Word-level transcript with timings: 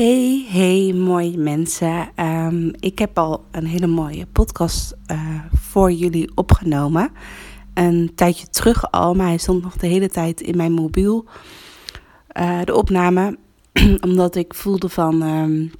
Hey, 0.00 0.46
hey, 0.48 0.92
mooie 0.92 1.38
mensen. 1.38 2.08
Ehm, 2.14 2.68
ik 2.78 2.98
heb 2.98 3.18
al 3.18 3.44
een 3.50 3.66
hele 3.66 3.86
mooie 3.86 4.26
podcast 4.26 4.96
uh, 5.10 5.40
voor 5.54 5.92
jullie 5.92 6.30
opgenomen. 6.34 7.12
Een 7.74 8.12
tijdje 8.14 8.48
terug 8.48 8.90
al, 8.90 9.14
maar 9.14 9.26
hij 9.26 9.38
stond 9.38 9.62
nog 9.62 9.76
de 9.76 9.86
hele 9.86 10.08
tijd 10.08 10.40
in 10.40 10.56
mijn 10.56 10.72
mobiel. 10.72 11.24
Uh, 12.38 12.60
de 12.64 12.74
opname, 12.74 13.38
omdat 14.06 14.34
ik 14.34 14.54
voelde 14.54 14.88
van. 14.88 15.22
Um, 15.22 15.72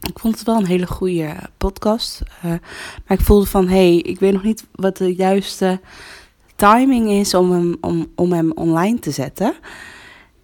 ik 0.00 0.18
vond 0.18 0.38
het 0.38 0.46
wel 0.46 0.56
een 0.56 0.66
hele 0.66 0.86
goede 0.86 1.34
podcast. 1.56 2.22
Uh, 2.44 2.50
maar 3.06 3.18
ik 3.18 3.20
voelde 3.20 3.46
van: 3.46 3.68
hey, 3.68 3.96
ik 3.96 4.20
weet 4.20 4.32
nog 4.32 4.42
niet 4.42 4.66
wat 4.74 4.96
de 4.96 5.14
juiste 5.14 5.80
timing 6.56 7.10
is 7.10 7.34
om 7.34 7.50
hem, 7.50 7.76
om, 7.80 8.06
om 8.14 8.32
hem 8.32 8.52
online 8.52 8.98
te 8.98 9.10
zetten. 9.10 9.54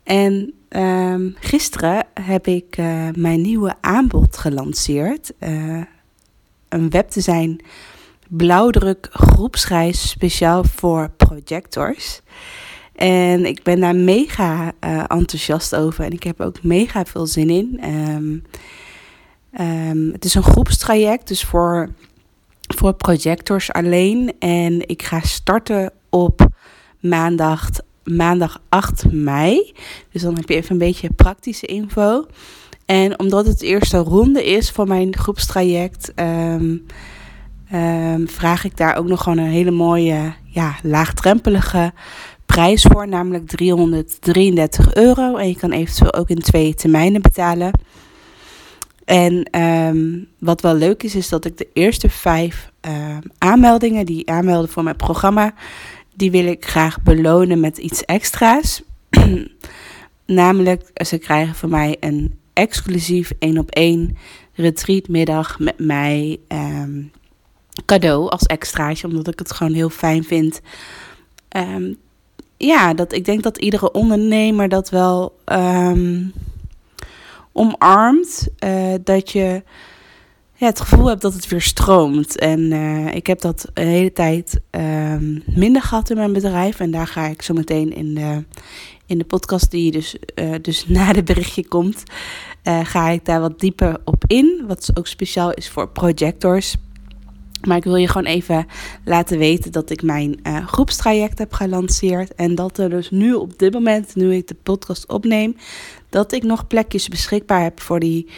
En 0.02 0.54
um, 0.68 1.34
gisteren 1.40 2.06
heb 2.20 2.46
ik 2.46 2.76
uh, 2.76 3.08
mijn 3.14 3.40
nieuwe 3.40 3.74
aanbod 3.80 4.36
gelanceerd. 4.36 5.32
Uh, 5.40 5.82
een 6.68 6.90
webdesign 6.90 7.60
blauwdruk 8.28 9.08
groepsreis 9.10 10.08
speciaal 10.08 10.64
voor 10.64 11.10
projectors. 11.16 12.20
En 12.94 13.46
ik 13.46 13.62
ben 13.62 13.80
daar 13.80 13.96
mega 13.96 14.72
uh, 14.80 15.04
enthousiast 15.08 15.74
over 15.74 16.04
en 16.04 16.12
ik 16.12 16.22
heb 16.22 16.40
ook 16.40 16.62
mega 16.62 17.04
veel 17.04 17.26
zin 17.26 17.50
in. 17.50 17.80
Um, 17.84 18.42
um, 19.60 20.12
het 20.12 20.24
is 20.24 20.34
een 20.34 20.42
groepstraject, 20.42 21.28
dus 21.28 21.44
voor, 21.44 21.88
voor 22.74 22.94
projectors 22.94 23.72
alleen. 23.72 24.32
En 24.38 24.88
ik 24.88 25.02
ga 25.02 25.20
starten 25.20 25.92
op 26.10 26.48
maandag 27.00 27.70
maandag 28.06 28.60
8 28.68 29.12
mei. 29.12 29.72
Dus 30.12 30.22
dan 30.22 30.36
heb 30.36 30.48
je 30.48 30.54
even 30.54 30.72
een 30.72 30.78
beetje 30.78 31.10
praktische 31.10 31.66
info. 31.66 32.26
En 32.86 33.18
omdat 33.18 33.46
het 33.46 33.58
de 33.58 33.66
eerste 33.66 33.98
ronde 33.98 34.44
is 34.44 34.70
van 34.70 34.88
mijn 34.88 35.16
groepstraject, 35.16 36.12
um, 36.16 36.86
um, 37.74 38.28
vraag 38.28 38.64
ik 38.64 38.76
daar 38.76 38.96
ook 38.96 39.06
nog 39.06 39.22
gewoon 39.22 39.38
een 39.38 39.50
hele 39.50 39.70
mooie, 39.70 40.32
ja, 40.44 40.74
laagdrempelige 40.82 41.92
prijs 42.46 42.82
voor, 42.82 43.08
namelijk 43.08 43.46
333 43.46 44.94
euro. 44.94 45.36
En 45.36 45.48
je 45.48 45.56
kan 45.56 45.72
eventueel 45.72 46.14
ook 46.14 46.28
in 46.28 46.38
twee 46.38 46.74
termijnen 46.74 47.22
betalen. 47.22 47.70
En 49.04 49.60
um, 49.60 50.28
wat 50.38 50.60
wel 50.60 50.74
leuk 50.74 51.02
is, 51.02 51.14
is 51.14 51.28
dat 51.28 51.44
ik 51.44 51.58
de 51.58 51.68
eerste 51.72 52.10
vijf 52.10 52.70
aanmeldingen 53.38 54.06
die 54.06 54.30
aanmelden 54.30 54.70
voor 54.70 54.82
mijn 54.82 54.96
programma, 54.96 55.54
die 56.16 56.30
wil 56.30 56.46
ik 56.46 56.66
graag 56.66 57.02
belonen 57.02 57.60
met 57.60 57.78
iets 57.78 58.04
extra's. 58.04 58.82
Namelijk, 60.26 60.90
ze 61.04 61.18
krijgen 61.18 61.54
van 61.54 61.70
mij 61.70 61.96
een 62.00 62.38
exclusief 62.52 63.32
één 63.38 63.58
op 63.58 63.70
één 63.70 64.16
retreatmiddag 64.52 65.58
met 65.58 65.78
mij 65.78 66.38
um, 66.48 67.10
cadeau 67.84 68.28
als 68.28 68.42
extraatje, 68.42 69.06
omdat 69.06 69.28
ik 69.28 69.38
het 69.38 69.52
gewoon 69.52 69.72
heel 69.72 69.90
fijn 69.90 70.24
vind. 70.24 70.60
Um, 71.56 71.96
ja, 72.56 72.94
dat 72.94 73.12
ik 73.12 73.24
denk 73.24 73.42
dat 73.42 73.58
iedere 73.58 73.92
ondernemer 73.92 74.68
dat 74.68 74.90
wel 74.90 75.38
um, 75.52 76.32
omarmt. 77.52 78.48
Uh, 78.64 78.94
dat 79.04 79.30
je 79.30 79.62
ja, 80.56 80.66
het 80.66 80.80
gevoel 80.80 81.06
heb 81.06 81.20
dat 81.20 81.34
het 81.34 81.48
weer 81.48 81.62
stroomt. 81.62 82.38
En 82.38 82.60
uh, 82.60 83.14
ik 83.14 83.26
heb 83.26 83.40
dat 83.40 83.70
een 83.74 83.86
hele 83.86 84.12
tijd 84.12 84.60
uh, 84.70 85.16
minder 85.46 85.82
gehad 85.82 86.10
in 86.10 86.16
mijn 86.16 86.32
bedrijf. 86.32 86.80
En 86.80 86.90
daar 86.90 87.06
ga 87.06 87.26
ik 87.26 87.42
zo 87.42 87.54
meteen 87.54 87.94
in 87.94 88.14
de, 88.14 88.44
in 89.06 89.18
de 89.18 89.24
podcast, 89.24 89.70
die 89.70 89.90
dus, 89.90 90.16
uh, 90.34 90.54
dus 90.62 90.86
na 90.88 91.12
de 91.12 91.22
berichtje 91.22 91.68
komt, 91.68 92.02
uh, 92.64 92.80
ga 92.84 93.08
ik 93.08 93.24
daar 93.24 93.40
wat 93.40 93.60
dieper 93.60 94.00
op 94.04 94.24
in. 94.26 94.64
Wat 94.66 94.90
ook 94.94 95.06
speciaal 95.06 95.52
is 95.52 95.68
voor 95.68 95.88
projectors. 95.88 96.76
Maar 97.66 97.76
ik 97.76 97.84
wil 97.84 97.96
je 97.96 98.08
gewoon 98.08 98.26
even 98.26 98.66
laten 99.04 99.38
weten 99.38 99.72
dat 99.72 99.90
ik 99.90 100.02
mijn 100.02 100.40
groepstraject 100.66 101.38
heb 101.38 101.52
gelanceerd. 101.52 102.34
En 102.34 102.54
dat 102.54 102.78
er 102.78 102.90
dus 102.90 103.10
nu 103.10 103.34
op 103.34 103.58
dit 103.58 103.72
moment, 103.72 104.14
nu 104.14 104.34
ik 104.34 104.48
de 104.48 104.56
podcast 104.62 105.08
opneem, 105.08 105.56
dat 106.10 106.32
ik 106.32 106.42
nog 106.42 106.66
plekjes 106.66 107.08
beschikbaar 107.08 107.62
heb 107.62 107.80
voor 107.80 108.00
die 108.00 108.28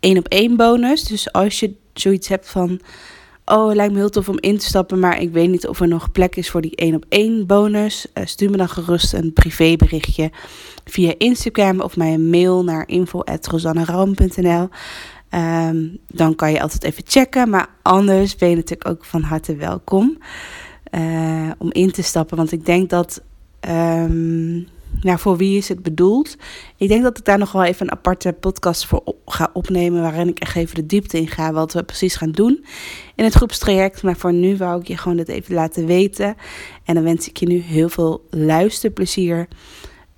één 0.00 0.18
op 0.18 0.28
één 0.28 0.56
bonus. 0.56 1.04
Dus 1.04 1.32
als 1.32 1.60
je 1.60 1.74
zoiets 1.92 2.28
hebt 2.28 2.48
van. 2.48 2.80
Oh, 3.44 3.66
het 3.66 3.76
lijkt 3.76 3.92
me 3.92 3.98
heel 3.98 4.10
tof 4.10 4.28
om 4.28 4.38
in 4.40 4.58
te 4.58 4.64
stappen, 4.64 4.98
maar 4.98 5.20
ik 5.20 5.32
weet 5.32 5.48
niet 5.48 5.66
of 5.66 5.80
er 5.80 5.88
nog 5.88 6.12
plek 6.12 6.36
is 6.36 6.50
voor 6.50 6.60
die 6.60 6.76
één 6.76 6.94
op 6.94 7.04
één 7.08 7.46
bonus. 7.46 8.06
Uh, 8.14 8.24
stuur 8.26 8.50
me 8.50 8.56
dan 8.56 8.68
gerust 8.68 9.12
een 9.12 9.32
privéberichtje 9.32 10.30
via 10.84 11.14
Instagram 11.18 11.80
of 11.80 11.96
mij 11.96 12.14
een 12.14 12.30
mail 12.30 12.64
naar 12.64 12.88
info.rosannaraum.nl. 12.88 14.68
Um, 15.30 15.98
dan 16.06 16.34
kan 16.34 16.52
je 16.52 16.60
altijd 16.60 16.84
even 16.84 17.02
checken, 17.06 17.50
maar 17.50 17.68
anders 17.82 18.36
ben 18.36 18.48
je 18.48 18.56
natuurlijk 18.56 18.88
ook 18.88 19.04
van 19.04 19.22
harte 19.22 19.56
welkom 19.56 20.18
uh, 20.94 21.50
om 21.58 21.72
in 21.72 21.90
te 21.90 22.02
stappen. 22.02 22.36
Want 22.36 22.52
ik 22.52 22.66
denk 22.66 22.90
dat 22.90 23.22
um, 23.68 24.68
nou, 25.00 25.18
voor 25.18 25.36
wie 25.36 25.56
is 25.56 25.68
het 25.68 25.82
bedoeld? 25.82 26.36
Ik 26.76 26.88
denk 26.88 27.02
dat 27.02 27.18
ik 27.18 27.24
daar 27.24 27.38
nog 27.38 27.52
wel 27.52 27.64
even 27.64 27.86
een 27.86 27.92
aparte 27.92 28.32
podcast 28.32 28.86
voor 28.86 29.14
ga 29.26 29.50
opnemen. 29.52 30.02
Waarin 30.02 30.28
ik 30.28 30.38
echt 30.38 30.56
even 30.56 30.74
de 30.74 30.86
diepte 30.86 31.18
in 31.18 31.28
ga. 31.28 31.52
Wat 31.52 31.72
we 31.72 31.82
precies 31.82 32.16
gaan 32.16 32.30
doen 32.30 32.64
in 33.14 33.24
het 33.24 33.34
groepstraject. 33.34 34.02
Maar 34.02 34.16
voor 34.16 34.32
nu 34.32 34.56
wou 34.56 34.80
ik 34.80 34.88
je 34.88 34.96
gewoon 34.96 35.16
dit 35.16 35.28
even 35.28 35.54
laten 35.54 35.86
weten. 35.86 36.36
En 36.84 36.94
dan 36.94 37.04
wens 37.04 37.28
ik 37.28 37.36
je 37.36 37.46
nu 37.46 37.58
heel 37.58 37.88
veel 37.88 38.26
luisterplezier 38.30 39.48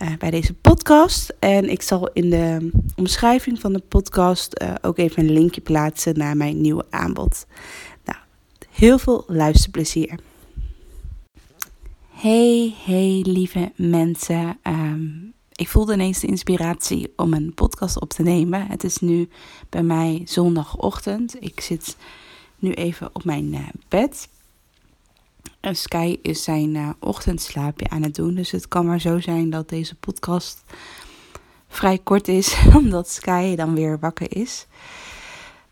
uh, 0.03 0.09
bij 0.19 0.31
deze 0.31 0.55
podcast. 0.55 1.35
En 1.39 1.71
ik 1.71 1.83
zal 1.83 2.11
in 2.13 2.31
de 2.31 2.71
omschrijving 2.97 3.61
van 3.61 3.73
de 3.73 3.83
podcast 3.89 4.63
uh, 4.63 4.75
ook 4.83 4.99
even 4.99 5.23
een 5.23 5.33
linkje 5.33 5.61
plaatsen 5.61 6.19
naar 6.19 6.37
mijn 6.37 6.61
nieuwe 6.61 6.85
aanbod. 6.91 7.47
Nou, 8.05 8.19
heel 8.71 8.99
veel 8.99 9.25
luisterplezier. 9.27 10.19
Hey, 12.21 12.75
hey 12.85 13.25
lieve 13.27 13.73
mensen. 13.77 14.59
Um, 14.63 15.33
ik 15.53 15.69
voelde 15.69 15.93
ineens 15.93 16.21
de 16.21 16.27
inspiratie 16.27 17.13
om 17.17 17.33
een 17.33 17.55
podcast 17.55 18.01
op 18.01 18.11
te 18.11 18.23
nemen. 18.23 18.67
Het 18.67 18.85
is 18.85 18.99
nu 18.99 19.29
bij 19.69 19.83
mij 19.83 20.23
zondagochtend. 20.25 21.37
Ik 21.43 21.61
zit 21.61 21.97
nu 22.59 22.73
even 22.73 23.11
op 23.13 23.25
mijn 23.25 23.53
uh, 23.53 23.69
bed. 23.89 24.29
En 25.61 25.77
Sky 25.77 26.19
is 26.23 26.43
zijn 26.43 26.75
uh, 26.75 26.91
ochtendslaapje 26.99 27.89
aan 27.89 28.03
het 28.03 28.15
doen. 28.15 28.35
Dus 28.35 28.51
het 28.51 28.69
kan 28.69 28.87
maar 28.87 29.01
zo 29.01 29.21
zijn 29.21 29.51
dat 29.51 29.69
deze 29.69 29.95
podcast 29.95 30.63
vrij 31.69 31.99
kort 31.99 32.29
is, 32.29 32.57
omdat 32.79 33.09
Sky 33.09 33.55
dan 33.55 33.75
weer 33.75 33.99
wakker 33.99 34.37
is. 34.37 34.67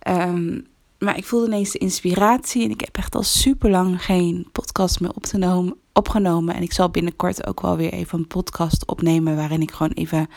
Um, 0.08 0.66
maar 0.98 1.16
ik 1.16 1.24
voelde 1.24 1.46
ineens 1.46 1.70
de 1.70 1.78
inspiratie 1.78 2.64
en 2.64 2.70
ik 2.70 2.80
heb 2.80 2.96
echt 2.96 3.14
al 3.14 3.22
super 3.22 3.70
lang 3.70 4.04
geen 4.04 4.48
podcast 4.52 5.00
meer 5.00 5.14
opgenomen. 5.14 5.76
En 6.02 6.62
ik 6.62 6.72
zal 6.72 6.90
binnenkort 6.90 7.46
ook 7.46 7.60
wel 7.60 7.76
weer 7.76 7.92
even 7.92 8.18
een 8.18 8.26
podcast 8.26 8.86
opnemen 8.86 9.36
waarin 9.36 9.62
ik 9.62 9.70
gewoon 9.70 9.92
even 9.92 10.28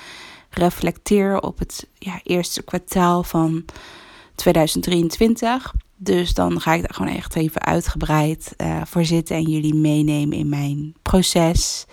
reflecteer 0.50 1.42
op 1.42 1.60
het 1.60 1.88
ja, 1.98 2.20
eerste 2.24 2.64
kwartaal 2.64 3.24
van 3.24 3.66
2023. 4.36 5.74
Dus 5.96 6.34
dan 6.34 6.62
ga 6.62 6.74
ik 6.74 6.82
daar 6.82 6.94
gewoon 6.94 7.16
echt 7.16 7.36
even 7.36 7.62
uitgebreid 7.62 8.54
uh, 8.58 8.82
voor 8.86 9.06
zitten 9.06 9.36
en 9.36 9.44
jullie 9.44 9.76
meenemen 9.76 10.38
in 10.38 10.50
mijn 10.50 10.94
proces. 11.02 11.86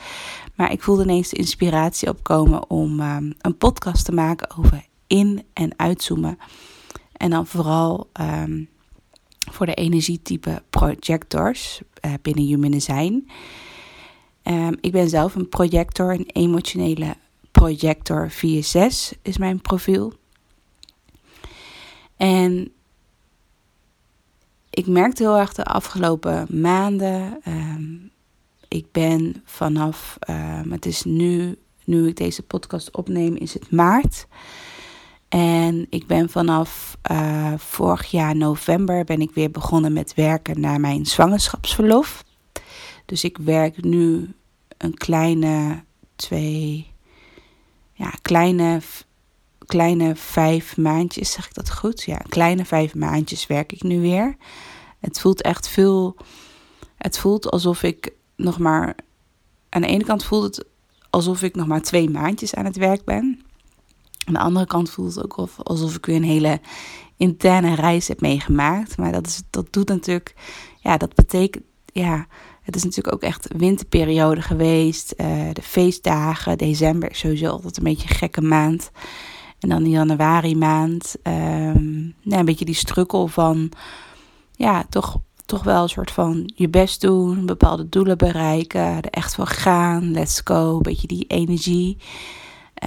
Maar 0.54 0.72
ik 0.72 0.82
voelde 0.82 1.02
ineens 1.02 1.28
de 1.28 1.36
inspiratie 1.36 2.08
opkomen 2.08 2.70
om 2.70 3.00
um, 3.00 3.34
een 3.40 3.56
podcast 3.56 4.04
te 4.04 4.12
maken 4.12 4.56
over 4.58 4.86
in- 5.06 5.44
en 5.52 5.72
uitzoomen. 5.76 6.38
En 7.12 7.30
dan 7.30 7.46
vooral 7.46 8.10
um, 8.20 8.68
voor 9.50 9.66
de 9.66 9.74
energietype 9.74 10.62
projectors 10.70 11.80
binnen 12.22 12.44
Human 12.44 12.70
Design. 12.70 13.28
Um, 14.42 14.76
ik 14.80 14.92
ben 14.92 15.08
zelf 15.08 15.34
een 15.34 15.48
projector, 15.48 16.12
een 16.12 16.30
emotionele 16.32 17.16
projector 17.50 18.32
4-6 18.32 18.36
is 19.22 19.38
mijn 19.38 19.60
profiel. 19.60 20.12
En 22.16 22.72
ik 24.70 24.86
merkte 24.86 25.22
heel 25.22 25.36
erg 25.38 25.54
de 25.54 25.64
afgelopen 25.64 26.46
maanden. 26.60 27.40
Um, 27.46 28.10
ik 28.68 28.92
ben 28.92 29.42
vanaf, 29.44 30.18
um, 30.30 30.72
het 30.72 30.86
is 30.86 31.02
nu, 31.02 31.58
nu 31.84 32.08
ik 32.08 32.16
deze 32.16 32.42
podcast 32.42 32.96
opneem, 32.96 33.36
is 33.36 33.54
het 33.54 33.70
maart. 33.70 34.26
En 35.28 35.86
ik 35.90 36.06
ben 36.06 36.30
vanaf 36.30 36.96
uh, 37.10 37.52
vorig 37.56 38.10
jaar 38.10 38.36
november 38.36 39.04
ben 39.04 39.20
ik 39.20 39.30
weer 39.34 39.50
begonnen 39.50 39.92
met 39.92 40.14
werken 40.14 40.60
naar 40.60 40.80
mijn 40.80 41.06
zwangerschapsverlof. 41.06 42.24
Dus 43.04 43.24
ik 43.24 43.38
werk 43.38 43.82
nu 43.82 44.34
een 44.76 44.94
kleine 44.94 45.84
twee, 46.16 46.92
ja, 47.92 48.12
kleine, 48.22 48.80
kleine 49.66 50.16
vijf 50.16 50.76
maandjes, 50.76 51.32
zeg 51.32 51.46
ik 51.46 51.54
dat 51.54 51.70
goed? 51.70 52.02
Ja, 52.02 52.16
kleine 52.16 52.64
vijf 52.64 52.94
maandjes 52.94 53.46
werk 53.46 53.72
ik 53.72 53.82
nu 53.82 54.00
weer. 54.00 54.36
Het 55.00 55.20
voelt 55.20 55.42
echt 55.42 55.68
veel, 55.68 56.16
het 56.96 57.18
voelt 57.18 57.50
alsof 57.50 57.82
ik 57.82 58.12
nog 58.36 58.58
maar, 58.58 58.96
aan 59.68 59.82
de 59.82 59.88
ene 59.88 60.04
kant 60.04 60.24
voelt 60.24 60.42
het 60.56 60.66
alsof 61.10 61.42
ik 61.42 61.54
nog 61.54 61.66
maar 61.66 61.82
twee 61.82 62.10
maandjes 62.10 62.54
aan 62.54 62.64
het 62.64 62.76
werk 62.76 63.04
ben. 63.04 63.42
Aan 64.28 64.34
de 64.34 64.40
andere 64.40 64.66
kant 64.66 64.90
voelt 64.90 65.14
het 65.14 65.24
ook 65.24 65.48
alsof 65.62 65.96
ik 65.96 66.06
weer 66.06 66.16
een 66.16 66.22
hele 66.22 66.60
interne 67.16 67.74
reis 67.74 68.08
heb 68.08 68.20
meegemaakt. 68.20 68.96
Maar 68.96 69.12
dat, 69.12 69.26
is, 69.26 69.42
dat 69.50 69.72
doet 69.72 69.88
natuurlijk, 69.88 70.34
ja, 70.80 70.96
dat 70.96 71.14
betekent, 71.14 71.64
ja, 71.92 72.26
het 72.62 72.76
is 72.76 72.84
natuurlijk 72.84 73.14
ook 73.14 73.22
echt 73.22 73.48
winterperiode 73.56 74.42
geweest. 74.42 75.14
Uh, 75.16 75.26
de 75.52 75.62
feestdagen, 75.62 76.58
december 76.58 77.10
is 77.10 77.18
sowieso 77.18 77.50
altijd 77.50 77.76
een 77.76 77.84
beetje 77.84 78.08
een 78.08 78.14
gekke 78.14 78.40
maand. 78.40 78.90
En 79.58 79.68
dan 79.68 79.82
de 79.82 79.90
januari 79.90 80.56
maand, 80.56 81.16
um, 81.22 82.14
een 82.24 82.44
beetje 82.44 82.64
die 82.64 82.74
strukkel 82.74 83.26
van, 83.26 83.70
ja, 84.52 84.84
toch, 84.88 85.18
toch 85.46 85.62
wel 85.62 85.82
een 85.82 85.88
soort 85.88 86.10
van 86.10 86.52
je 86.54 86.68
best 86.68 87.00
doen, 87.00 87.46
bepaalde 87.46 87.88
doelen 87.88 88.18
bereiken, 88.18 88.80
er 88.80 89.10
echt 89.10 89.34
voor 89.34 89.46
gaan, 89.46 90.10
let's 90.10 90.40
go, 90.44 90.76
een 90.76 90.82
beetje 90.82 91.06
die 91.06 91.24
energie. 91.26 91.96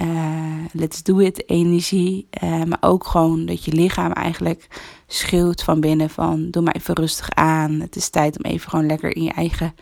Uh, 0.00 0.64
let's 0.72 1.02
do 1.02 1.18
it 1.18 1.48
energie. 1.48 2.26
Uh, 2.42 2.62
maar 2.62 2.78
ook 2.80 3.06
gewoon 3.06 3.46
dat 3.46 3.64
je 3.64 3.72
lichaam 3.72 4.12
eigenlijk 4.12 4.68
schreeuwt 5.06 5.62
van 5.62 5.80
binnen 5.80 6.10
van 6.10 6.50
doe 6.50 6.62
maar 6.62 6.74
even 6.74 6.94
rustig 6.94 7.30
aan. 7.30 7.72
Het 7.72 7.96
is 7.96 8.08
tijd 8.08 8.38
om 8.38 8.50
even 8.50 8.70
gewoon 8.70 8.86
lekker 8.86 9.16
in 9.16 9.22
je 9.22 9.32
eigen 9.32 9.74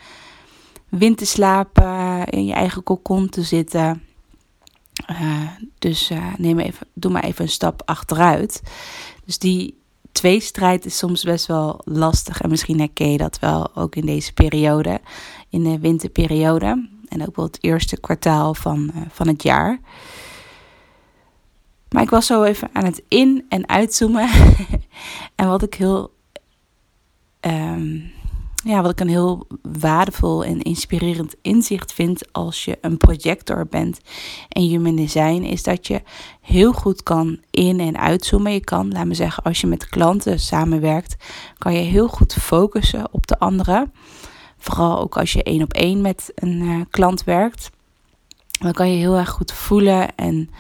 wind 0.89 1.19
te 1.19 1.27
slapen, 1.27 2.27
in 2.27 2.45
je 2.45 2.53
eigen 2.53 2.83
kokon 2.83 3.29
te 3.29 3.43
zitten. 3.43 4.03
Uh, 5.11 5.49
dus 5.79 6.11
neem 6.37 6.59
even, 6.59 6.87
doe 6.95 7.13
maar 7.13 7.25
even 7.25 7.45
een 7.45 7.51
stap 7.51 7.83
achteruit. 7.85 8.63
Dus 9.25 9.39
die 9.39 9.79
tweestrijd 10.13 10.85
is 10.85 10.99
soms 10.99 11.23
best 11.23 11.47
wel 11.47 11.81
lastig. 11.85 12.41
En 12.41 12.51
misschien 12.51 12.79
herken 12.79 13.11
je 13.11 13.19
dat 13.19 13.39
wel 13.39 13.77
ook 13.77 13.97
in 13.97 14.07
deze 14.07 14.33
periode, 14.33 15.01
in 15.49 15.63
de 15.63 15.79
winterperiode. 15.79 16.89
En 17.11 17.27
ook 17.27 17.37
wel 17.37 17.45
het 17.45 17.59
eerste 17.61 18.01
kwartaal 18.01 18.55
van, 18.55 18.91
uh, 18.95 19.03
van 19.11 19.29
het 19.29 19.43
jaar. 19.43 19.79
Maar 21.91 22.03
ik 22.03 22.11
was 22.11 22.27
zo 22.27 22.43
even 22.43 22.69
aan 22.73 22.85
het 22.85 23.03
in- 23.09 23.45
en 23.49 23.69
uitzoomen. 23.69 24.29
en 25.37 25.47
wat 25.49 25.63
ik 25.63 25.75
heel. 25.75 26.13
Um, 27.41 28.11
ja, 28.65 28.83
wat 28.83 28.91
ik 28.91 29.01
een 29.01 29.09
heel 29.09 29.47
waardevol 29.63 30.45
en 30.45 30.63
inspirerend 30.63 31.35
inzicht 31.43 31.93
vind 31.93 32.33
als 32.33 32.65
je 32.65 32.79
een 32.81 32.97
projector 32.97 33.67
bent 33.67 34.01
en 34.49 34.63
human 34.63 34.97
design, 34.97 35.43
is 35.43 35.63
dat 35.63 35.87
je 35.87 36.03
heel 36.41 36.73
goed 36.73 37.03
kan 37.03 37.41
in- 37.51 37.81
en 37.81 37.99
uitzoomen. 37.99 38.53
Je 38.53 38.61
kan, 38.65 38.93
laat 38.93 39.07
me 39.07 39.15
zeggen, 39.15 39.43
als 39.43 39.61
je 39.61 39.67
met 39.67 39.89
klanten 39.89 40.41
samenwerkt, 40.41 41.17
kan 41.59 41.73
je 41.75 41.81
heel 41.81 42.09
goed 42.09 42.33
focussen 42.35 43.09
op 43.13 43.27
de 43.27 43.39
andere. 43.39 43.91
Vooral 44.61 44.99
ook 44.99 45.17
als 45.19 45.33
je 45.33 45.43
één 45.43 45.63
op 45.63 45.73
één 45.73 46.01
met 46.01 46.33
een 46.35 46.63
uh, 46.63 46.81
klant 46.91 47.25
werkt. 47.25 47.71
Dan 48.61 48.73
kan 48.73 48.91
je 48.91 48.97
heel 48.97 49.17
erg 49.17 49.31
goed 49.31 49.53
voelen 49.53 50.17
en 50.17 50.51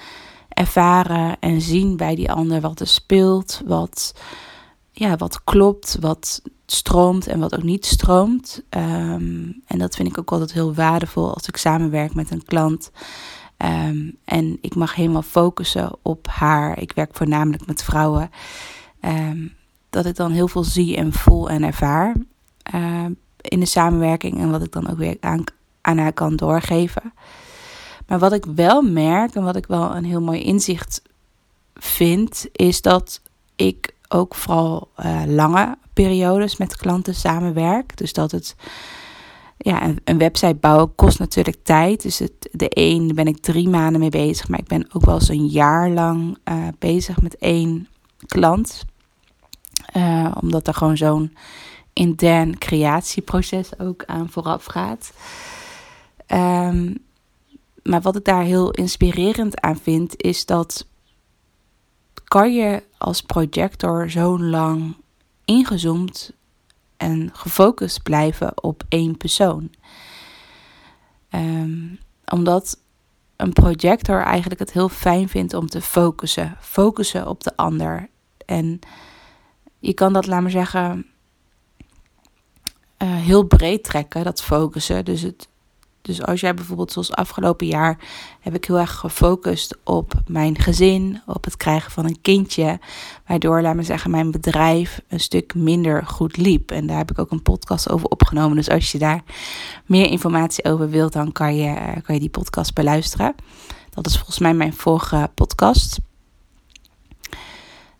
ervaren 0.48 1.36
en 1.40 1.60
zien 1.60 1.96
bij 1.96 2.14
die 2.14 2.32
ander 2.32 2.60
wat 2.60 2.80
er 2.80 2.86
speelt, 2.86 3.62
wat, 3.66 4.14
ja, 4.92 5.16
wat 5.16 5.44
klopt, 5.44 5.96
wat 6.00 6.42
stroomt 6.66 7.26
en 7.26 7.38
wat 7.38 7.56
ook 7.56 7.62
niet 7.62 7.86
stroomt. 7.86 8.62
Um, 8.70 9.62
en 9.66 9.78
dat 9.78 9.96
vind 9.96 10.08
ik 10.08 10.18
ook 10.18 10.32
altijd 10.32 10.52
heel 10.52 10.74
waardevol 10.74 11.34
als 11.34 11.48
ik 11.48 11.56
samenwerk 11.56 12.14
met 12.14 12.30
een 12.30 12.44
klant. 12.44 12.90
Um, 13.56 14.16
en 14.24 14.58
ik 14.60 14.74
mag 14.74 14.94
helemaal 14.94 15.22
focussen 15.22 15.92
op 16.02 16.26
haar. 16.26 16.78
Ik 16.78 16.92
werk 16.92 17.14
voornamelijk 17.14 17.66
met 17.66 17.82
vrouwen. 17.82 18.30
Um, 19.00 19.54
dat 19.90 20.06
ik 20.06 20.16
dan 20.16 20.32
heel 20.32 20.48
veel 20.48 20.64
zie 20.64 20.96
en 20.96 21.12
voel 21.12 21.50
en 21.50 21.62
ervaar 21.62 22.16
in 23.40 23.60
de 23.60 23.66
samenwerking. 23.66 24.38
En 24.38 24.50
wat 24.50 24.62
ik 24.62 24.72
dan 24.72 24.90
ook 24.90 24.98
weer 24.98 25.16
aan, 25.20 25.44
aan 25.80 25.98
haar 25.98 26.12
kan 26.12 26.36
doorgeven. 26.36 27.12
Maar 28.06 28.18
wat 28.18 28.32
ik 28.32 28.44
wel 28.54 28.82
merk 28.82 29.34
en 29.34 29.44
wat 29.44 29.56
ik 29.56 29.66
wel 29.66 29.96
een 29.96 30.04
heel 30.04 30.20
mooi 30.20 30.42
inzicht 30.42 31.02
vind, 31.74 32.46
is 32.52 32.82
dat 32.82 33.20
ik 33.56 33.94
ook 34.08 34.34
vooral 34.34 34.90
uh, 35.04 35.22
lange 35.26 35.78
periodes 35.92 36.56
met 36.56 36.76
klanten 36.76 37.14
samenwerk. 37.14 37.96
Dus 37.96 38.12
dat 38.12 38.30
het, 38.30 38.56
ja, 39.56 39.94
een, 40.04 40.18
website 40.18 40.54
bouwen 40.54 40.94
kost 40.94 41.18
natuurlijk 41.18 41.56
tijd. 41.62 42.02
Dus 42.02 42.18
het, 42.18 42.48
de 42.52 42.66
een 42.68 43.12
ben 43.14 43.26
ik 43.26 43.38
drie 43.38 43.68
maanden 43.68 44.00
mee 44.00 44.10
bezig, 44.10 44.48
maar 44.48 44.58
ik 44.58 44.66
ben 44.66 44.86
ook 44.92 45.04
wel 45.04 45.14
eens 45.14 45.28
een 45.28 45.46
jaar 45.46 45.90
lang 45.90 46.38
uh, 46.44 46.68
bezig 46.78 47.20
met 47.20 47.36
één 47.36 47.88
klant. 48.26 48.84
Uh, 49.96 50.30
omdat 50.40 50.66
er 50.66 50.74
gewoon 50.74 50.96
zo'n 50.96 51.32
intern 52.00 52.58
creatieproces 52.58 53.78
ook 53.78 54.04
aan 54.04 54.30
vooraf 54.30 54.64
gaat. 54.64 55.12
Um, 56.26 57.04
maar 57.82 58.00
wat 58.00 58.16
ik 58.16 58.24
daar 58.24 58.42
heel 58.42 58.70
inspirerend 58.70 59.60
aan 59.60 59.78
vind, 59.78 60.22
is 60.22 60.46
dat 60.46 60.86
kan 62.24 62.54
je 62.54 62.82
als 62.98 63.22
projector 63.22 64.10
zo 64.10 64.38
lang 64.38 64.96
ingezoomd 65.44 66.32
en 66.96 67.30
gefocust 67.32 68.02
blijven 68.02 68.62
op 68.62 68.82
één 68.88 69.16
persoon. 69.16 69.70
Um, 71.30 71.98
omdat 72.24 72.78
een 73.36 73.52
projector 73.52 74.22
eigenlijk 74.22 74.60
het 74.60 74.72
heel 74.72 74.88
fijn 74.88 75.28
vindt 75.28 75.54
om 75.54 75.66
te 75.66 75.80
focussen. 75.80 76.56
Focussen 76.60 77.28
op 77.28 77.42
de 77.42 77.56
ander. 77.56 78.08
En 78.46 78.78
je 79.78 79.94
kan 79.94 80.12
dat, 80.12 80.26
laat 80.26 80.42
maar 80.42 80.50
zeggen, 80.50 81.09
uh, 83.02 83.14
heel 83.14 83.42
breed 83.42 83.84
trekken, 83.84 84.24
dat 84.24 84.42
focussen. 84.42 85.04
Dus 85.04 85.22
het 85.22 85.48
dus 86.02 86.22
als 86.22 86.40
jij 86.40 86.54
bijvoorbeeld, 86.54 86.92
zoals 86.92 87.12
afgelopen 87.12 87.66
jaar, 87.66 87.98
heb 88.40 88.54
ik 88.54 88.64
heel 88.64 88.78
erg 88.78 88.94
gefocust 88.94 89.78
op 89.84 90.14
mijn 90.26 90.58
gezin, 90.58 91.22
op 91.26 91.44
het 91.44 91.56
krijgen 91.56 91.90
van 91.90 92.04
een 92.04 92.20
kindje. 92.20 92.78
Waardoor, 93.26 93.62
laat 93.62 93.74
me 93.74 93.82
zeggen, 93.82 94.10
mijn 94.10 94.30
bedrijf 94.30 95.00
een 95.08 95.20
stuk 95.20 95.54
minder 95.54 96.06
goed 96.06 96.36
liep. 96.36 96.70
En 96.70 96.86
daar 96.86 96.96
heb 96.96 97.10
ik 97.10 97.18
ook 97.18 97.30
een 97.30 97.42
podcast 97.42 97.90
over 97.90 98.08
opgenomen. 98.08 98.56
Dus 98.56 98.70
als 98.70 98.92
je 98.92 98.98
daar 98.98 99.22
meer 99.86 100.06
informatie 100.06 100.64
over 100.64 100.90
wilt, 100.90 101.12
dan 101.12 101.32
kan 101.32 101.56
je, 101.56 101.74
eh, 101.74 102.02
kan 102.02 102.14
je 102.14 102.20
die 102.20 102.30
podcast 102.30 102.74
beluisteren. 102.74 103.34
Dat 103.90 104.06
is 104.06 104.16
volgens 104.16 104.38
mij 104.38 104.54
mijn 104.54 104.74
vorige 104.74 105.30
podcast. 105.34 105.98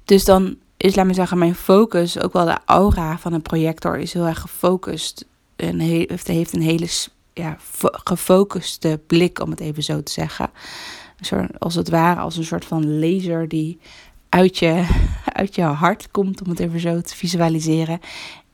Dus 0.04 0.24
dan 0.24 0.56
is, 0.82 0.94
laat 0.94 1.06
me 1.06 1.14
zeggen, 1.14 1.38
mijn 1.38 1.54
focus, 1.54 2.20
ook 2.20 2.32
wel 2.32 2.44
de 2.44 2.58
aura 2.64 3.18
van 3.18 3.32
een 3.32 3.42
projector, 3.42 3.98
is 3.98 4.12
heel 4.12 4.26
erg 4.26 4.40
gefocust. 4.40 5.24
En 5.56 5.78
heeft, 5.78 6.26
heeft 6.26 6.52
een 6.52 6.62
hele 6.62 6.88
ja, 7.32 7.56
gefocuste 7.82 9.00
blik, 9.06 9.40
om 9.40 9.50
het 9.50 9.60
even 9.60 9.82
zo 9.82 10.02
te 10.02 10.12
zeggen. 10.12 10.50
Als 11.58 11.74
het 11.74 11.88
ware 11.88 12.20
als 12.20 12.36
een 12.36 12.44
soort 12.44 12.64
van 12.64 12.98
laser 12.98 13.48
die 13.48 13.78
uit 14.28 14.58
je, 14.58 14.86
uit 15.40 15.54
je 15.54 15.62
hart 15.62 16.10
komt, 16.10 16.42
om 16.42 16.48
het 16.48 16.60
even 16.60 16.80
zo 16.80 17.00
te 17.00 17.16
visualiseren. 17.16 18.00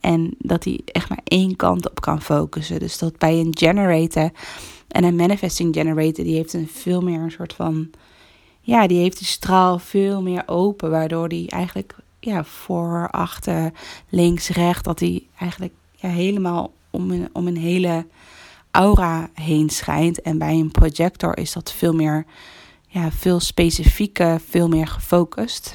En 0.01 0.35
dat 0.39 0.65
hij 0.65 0.81
echt 0.85 1.09
maar 1.09 1.21
één 1.25 1.57
kant 1.57 1.91
op 1.91 2.01
kan 2.01 2.23
focussen. 2.23 2.79
Dus 2.79 2.99
dat 2.99 3.19
bij 3.19 3.41
een 3.41 3.57
generator 3.59 4.31
en 4.89 5.05
een 5.05 5.17
manifesting 5.17 5.75
generator, 5.75 6.25
die 6.25 6.35
heeft 6.35 6.53
een 6.53 6.69
veel 6.69 7.01
meer 7.01 7.21
een 7.21 7.31
soort 7.31 7.53
van. 7.53 7.91
Ja, 8.61 8.87
die 8.87 8.99
heeft 8.99 9.19
de 9.19 9.25
straal 9.25 9.79
veel 9.79 10.23
meer 10.23 10.43
open, 10.47 10.91
waardoor 10.91 11.29
die 11.29 11.51
eigenlijk 11.51 11.95
ja, 12.21 12.45
voor, 12.45 13.09
achter, 13.11 13.73
links, 14.09 14.49
rechts, 14.49 14.83
dat 14.83 15.01
hij 15.01 15.27
eigenlijk 15.39 15.75
ja, 15.95 16.09
helemaal 16.09 16.73
om 16.91 17.11
een, 17.11 17.29
om 17.33 17.47
een 17.47 17.57
hele 17.57 18.07
aura 18.71 19.29
heen 19.35 19.71
schijnt. 19.71 20.23
En 20.23 20.39
bij 20.39 20.55
een 20.55 20.71
projector 20.71 21.39
is 21.39 21.53
dat 21.53 21.73
veel 21.73 21.93
meer, 21.93 22.27
ja, 22.89 23.11
veel 23.11 23.41
specifieker, 23.41 24.41
veel 24.41 24.69
meer 24.69 24.87
gefocust. 24.87 25.75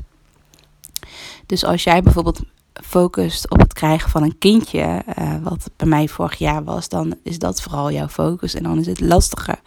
Dus 1.46 1.64
als 1.64 1.84
jij 1.84 2.02
bijvoorbeeld 2.02 2.42
focust 2.74 3.50
op 3.50 3.60
het 3.60 3.74
krijgen 3.74 4.10
van 4.10 4.24
een 4.24 4.38
kindje, 4.38 5.04
uh, 5.20 5.36
wat 5.44 5.70
bij 5.76 5.88
mij 5.88 6.08
vorig 6.08 6.38
jaar 6.38 6.64
was, 6.64 6.90
dan 6.90 7.16
is 7.24 7.40
dat 7.40 7.62
vooral 7.62 7.92
jouw 7.92 8.08
focus. 8.08 8.54
En 8.54 8.64
dan 8.64 8.80
is 8.80 8.86
het 8.86 9.00
lastiger 9.00 9.60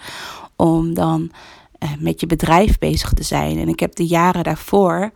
om 0.57 0.95
dan 0.95 1.31
uh, 1.78 1.90
met 1.99 2.21
je 2.21 2.26
bedrijf 2.26 2.78
bezig 2.78 3.12
te 3.12 3.23
zijn. 3.23 3.59
En 3.59 3.69
ik 3.69 3.81
heb 3.81 3.95
de 3.95 4.07
jaren 4.07 4.45
daarvoor 4.45 5.12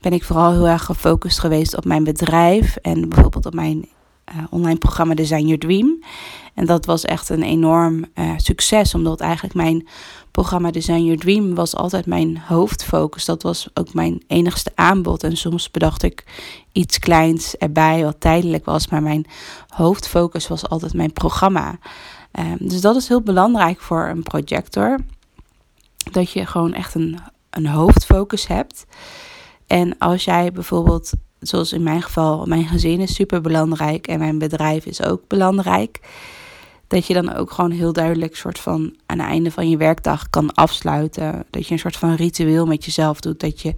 ben 0.00 0.12
ik 0.12 0.24
vooral 0.24 0.52
heel 0.52 0.68
erg 0.68 0.84
gefocust 0.84 1.38
geweest 1.38 1.76
op 1.76 1.84
mijn 1.84 2.04
bedrijf 2.04 2.76
en 2.76 3.08
bijvoorbeeld 3.08 3.46
op 3.46 3.54
mijn 3.54 3.88
uh, 4.34 4.44
online 4.50 4.78
programma 4.78 5.14
Design 5.14 5.42
Your 5.44 5.58
Dream. 5.58 6.02
En 6.54 6.66
dat 6.66 6.86
was 6.86 7.04
echt 7.04 7.28
een 7.28 7.42
enorm 7.42 8.04
uh, 8.14 8.32
succes, 8.36 8.94
omdat 8.94 9.20
eigenlijk 9.20 9.54
mijn 9.54 9.88
programma 10.30 10.70
Design 10.70 11.02
Your 11.02 11.18
Dream 11.18 11.54
was 11.54 11.74
altijd 11.74 12.06
mijn 12.06 12.38
hoofdfocus. 12.38 13.24
Dat 13.24 13.42
was 13.42 13.68
ook 13.74 13.94
mijn 13.94 14.22
enigste 14.26 14.72
aanbod. 14.74 15.22
En 15.22 15.36
soms 15.36 15.70
bedacht 15.70 16.02
ik 16.02 16.24
iets 16.72 16.98
kleins 16.98 17.56
erbij, 17.56 18.04
wat 18.04 18.20
tijdelijk 18.20 18.64
was, 18.64 18.88
maar 18.88 19.02
mijn 19.02 19.26
hoofdfocus 19.68 20.48
was 20.48 20.68
altijd 20.68 20.92
mijn 20.94 21.12
programma. 21.12 21.78
Um, 22.38 22.68
dus 22.68 22.80
dat 22.80 22.96
is 22.96 23.08
heel 23.08 23.22
belangrijk 23.22 23.80
voor 23.80 24.06
een 24.06 24.22
projector. 24.22 24.98
Dat 26.12 26.30
je 26.30 26.46
gewoon 26.46 26.72
echt 26.74 26.94
een, 26.94 27.18
een 27.50 27.66
hoofdfocus 27.66 28.46
hebt. 28.46 28.86
En 29.68 29.98
als 29.98 30.24
jij 30.24 30.52
bijvoorbeeld 30.52 31.12
zoals 31.40 31.72
in 31.72 31.82
mijn 31.82 32.02
geval, 32.02 32.46
mijn 32.46 32.66
gezin 32.68 33.00
is 33.00 33.14
super 33.14 33.40
belangrijk 33.40 34.06
en 34.06 34.18
mijn 34.18 34.38
bedrijf 34.38 34.86
is 34.86 35.02
ook 35.02 35.22
belangrijk. 35.26 36.00
dat 36.86 37.06
je 37.06 37.14
dan 37.14 37.34
ook 37.34 37.50
gewoon 37.50 37.70
heel 37.70 37.92
duidelijk 37.92 38.36
soort 38.36 38.58
van 38.58 38.94
aan 39.06 39.18
het 39.18 39.28
einde 39.28 39.50
van 39.50 39.70
je 39.70 39.76
werkdag 39.76 40.30
kan 40.30 40.54
afsluiten. 40.54 41.46
Dat 41.50 41.66
je 41.66 41.72
een 41.72 41.78
soort 41.78 41.96
van 41.96 42.14
ritueel 42.14 42.66
met 42.66 42.84
jezelf 42.84 43.20
doet. 43.20 43.40
Dat 43.40 43.60
je 43.60 43.74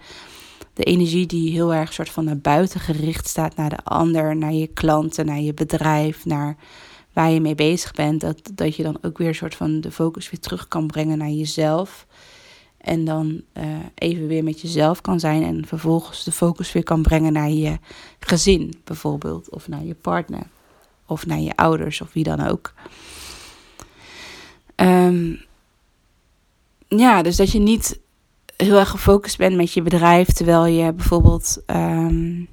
de 0.75 0.83
energie 0.83 1.27
die 1.27 1.51
heel 1.51 1.75
erg 1.75 1.93
soort 1.93 2.11
van 2.11 2.25
naar 2.25 2.39
buiten 2.39 2.81
gericht 2.81 3.29
staat, 3.29 3.57
naar 3.57 3.71
de 3.71 3.85
ander, 3.85 4.37
naar 4.37 4.53
je 4.53 4.67
klanten, 4.67 5.27
naar 5.27 5.41
je 5.41 5.55
bedrijf, 5.55 6.25
naar 6.25 6.57
waar 7.13 7.31
je 7.31 7.41
mee 7.41 7.55
bezig 7.55 7.93
bent. 7.93 8.21
Dat, 8.21 8.51
dat 8.55 8.77
je 8.77 8.83
dan 8.83 8.99
ook 9.03 9.19
weer 9.19 9.29
een 9.29 9.35
soort 9.35 9.55
van 9.55 9.81
de 9.81 9.91
focus 9.91 10.31
weer 10.31 10.41
terug 10.41 10.69
kan 10.69 10.87
brengen 10.87 11.19
naar 11.19 11.31
jezelf. 11.31 12.07
En 12.81 13.05
dan 13.05 13.43
uh, 13.55 13.65
even 13.95 14.27
weer 14.27 14.45
met 14.45 14.61
jezelf 14.61 15.01
kan 15.01 15.21
zijn 15.21 15.43
en 15.43 15.67
vervolgens 15.67 16.25
de 16.25 16.33
focus 16.33 16.73
weer 16.73 16.83
kan 16.83 17.03
brengen 17.03 17.33
naar 17.33 17.51
je 17.51 17.79
gezin 18.19 18.81
bijvoorbeeld. 18.85 19.51
Of 19.51 19.69
naar 19.69 19.85
je 19.85 19.95
partner. 19.95 20.47
Of 21.07 21.27
naar 21.27 21.41
je 21.41 21.57
ouders 21.57 22.01
of 22.01 22.13
wie 22.13 22.25
dan 22.25 22.47
ook. 22.47 22.73
Um, 24.77 25.41
ja, 26.89 27.23
dus 27.23 27.37
dat 27.37 27.51
je 27.51 27.59
niet 27.59 28.01
heel 28.57 28.79
erg 28.79 28.89
gefocust 28.89 29.39
bent 29.39 29.57
met 29.57 29.73
je 29.73 29.83
bedrijf, 29.83 30.29
terwijl 30.29 30.67
je 30.67 30.93
bijvoorbeeld 30.93 31.63
um, 31.67 32.49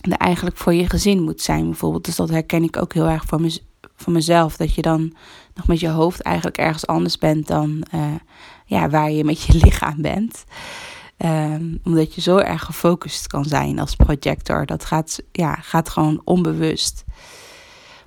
er 0.00 0.16
eigenlijk 0.16 0.56
voor 0.56 0.74
je 0.74 0.88
gezin 0.88 1.22
moet 1.22 1.40
zijn, 1.40 1.64
bijvoorbeeld. 1.64 2.04
Dus 2.04 2.16
dat 2.16 2.30
herken 2.30 2.62
ik 2.62 2.76
ook 2.76 2.92
heel 2.92 3.08
erg 3.08 3.24
voor 3.96 4.12
mezelf. 4.12 4.56
Dat 4.56 4.74
je 4.74 4.82
dan 4.82 5.14
nog 5.54 5.66
met 5.66 5.80
je 5.80 5.88
hoofd 5.88 6.22
eigenlijk 6.22 6.58
ergens 6.58 6.86
anders 6.86 7.18
bent 7.18 7.46
dan 7.46 7.84
uh, 7.94 8.14
ja, 8.70 8.88
waar 8.88 9.10
je 9.10 9.24
met 9.24 9.42
je 9.42 9.58
lichaam 9.64 10.02
bent. 10.02 10.44
Um, 11.18 11.80
omdat 11.84 12.14
je 12.14 12.20
zo 12.20 12.36
erg 12.36 12.64
gefocust 12.64 13.26
kan 13.26 13.44
zijn 13.44 13.78
als 13.78 13.96
projector. 13.96 14.66
Dat 14.66 14.84
gaat, 14.84 15.22
ja, 15.32 15.54
gaat 15.54 15.88
gewoon 15.88 16.20
onbewust. 16.24 17.04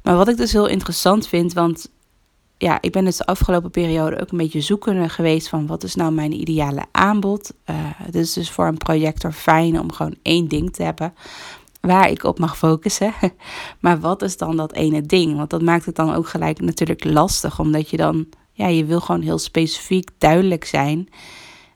Maar 0.03 0.15
wat 0.15 0.27
ik 0.27 0.37
dus 0.37 0.51
heel 0.51 0.67
interessant 0.67 1.27
vind, 1.27 1.53
want 1.53 1.89
ja, 2.57 2.77
ik 2.81 2.91
ben 2.91 3.05
dus 3.05 3.17
de 3.17 3.25
afgelopen 3.25 3.71
periode 3.71 4.21
ook 4.21 4.31
een 4.31 4.37
beetje 4.37 4.61
zoekende 4.61 5.09
geweest 5.09 5.49
van 5.49 5.67
wat 5.67 5.83
is 5.83 5.95
nou 5.95 6.11
mijn 6.11 6.39
ideale 6.39 6.85
aanbod. 6.91 7.53
Uh, 7.65 7.75
het 7.79 8.15
is 8.15 8.33
dus 8.33 8.51
voor 8.51 8.67
een 8.67 8.77
projector 8.77 9.31
fijn 9.31 9.79
om 9.79 9.91
gewoon 9.91 10.15
één 10.21 10.47
ding 10.47 10.73
te 10.73 10.83
hebben 10.83 11.13
waar 11.81 12.09
ik 12.09 12.23
op 12.23 12.39
mag 12.39 12.57
focussen. 12.57 13.13
maar 13.81 13.99
wat 13.99 14.21
is 14.21 14.37
dan 14.37 14.55
dat 14.55 14.73
ene 14.73 15.01
ding? 15.01 15.37
Want 15.37 15.49
dat 15.49 15.61
maakt 15.61 15.85
het 15.85 15.95
dan 15.95 16.13
ook 16.13 16.27
gelijk 16.27 16.61
natuurlijk 16.61 17.03
lastig, 17.03 17.59
omdat 17.59 17.89
je 17.89 17.97
dan, 17.97 18.25
ja, 18.53 18.67
je 18.67 18.85
wil 18.85 18.99
gewoon 18.99 19.21
heel 19.21 19.37
specifiek 19.37 20.09
duidelijk 20.17 20.65
zijn 20.65 21.09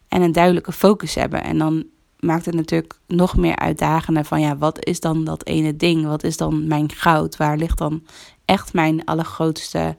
en 0.07 0.21
een 0.21 0.31
duidelijke 0.31 0.71
focus 0.71 1.15
hebben. 1.15 1.43
En 1.43 1.57
dan 1.57 1.85
maakt 2.19 2.45
het 2.45 2.55
natuurlijk 2.55 2.99
nog 3.07 3.37
meer 3.37 3.55
uitdagender 3.55 4.25
van, 4.25 4.41
ja, 4.41 4.57
wat 4.57 4.85
is 4.85 4.99
dan 4.99 5.23
dat 5.23 5.45
ene 5.45 5.75
ding? 5.75 6.05
Wat 6.05 6.23
is 6.23 6.37
dan 6.37 6.67
mijn 6.67 6.91
goud? 6.91 7.37
Waar 7.37 7.57
ligt 7.57 7.77
dan 7.77 8.03
echt 8.45 8.73
mijn 8.73 9.05
allergrootste 9.05 9.97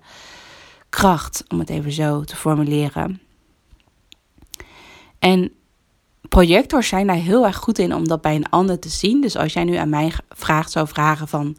kracht, 0.88 1.44
om 1.48 1.58
het 1.58 1.70
even 1.70 1.92
zo 1.92 2.24
te 2.24 2.36
formuleren? 2.36 3.20
En 5.18 5.52
projectors 6.28 6.88
zijn 6.88 7.06
daar 7.06 7.16
heel 7.16 7.46
erg 7.46 7.56
goed 7.56 7.78
in 7.78 7.94
om 7.94 8.08
dat 8.08 8.20
bij 8.20 8.34
een 8.34 8.50
ander 8.50 8.78
te 8.78 8.88
zien. 8.88 9.20
Dus 9.20 9.36
als 9.36 9.52
jij 9.52 9.64
nu 9.64 9.74
aan 9.74 9.88
mij 9.88 10.12
vraagt, 10.28 10.70
zou 10.70 10.88
vragen 10.88 11.28
van 11.28 11.56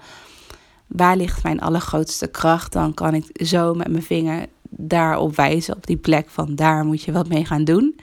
waar 0.87 1.17
ligt 1.17 1.43
mijn 1.43 1.61
allergrootste 1.61 2.27
kracht, 2.27 2.71
dan 2.71 2.93
kan 2.93 3.13
ik 3.13 3.45
zo 3.45 3.73
met 3.73 3.87
mijn 3.87 4.03
vinger 4.03 4.47
daarop 4.69 5.35
wijzen, 5.35 5.75
op 5.75 5.87
die 5.87 5.97
plek 5.97 6.29
van 6.29 6.55
daar 6.55 6.85
moet 6.85 7.01
je 7.01 7.11
wat 7.11 7.27
mee 7.27 7.45
gaan 7.45 7.63
doen. 7.63 7.99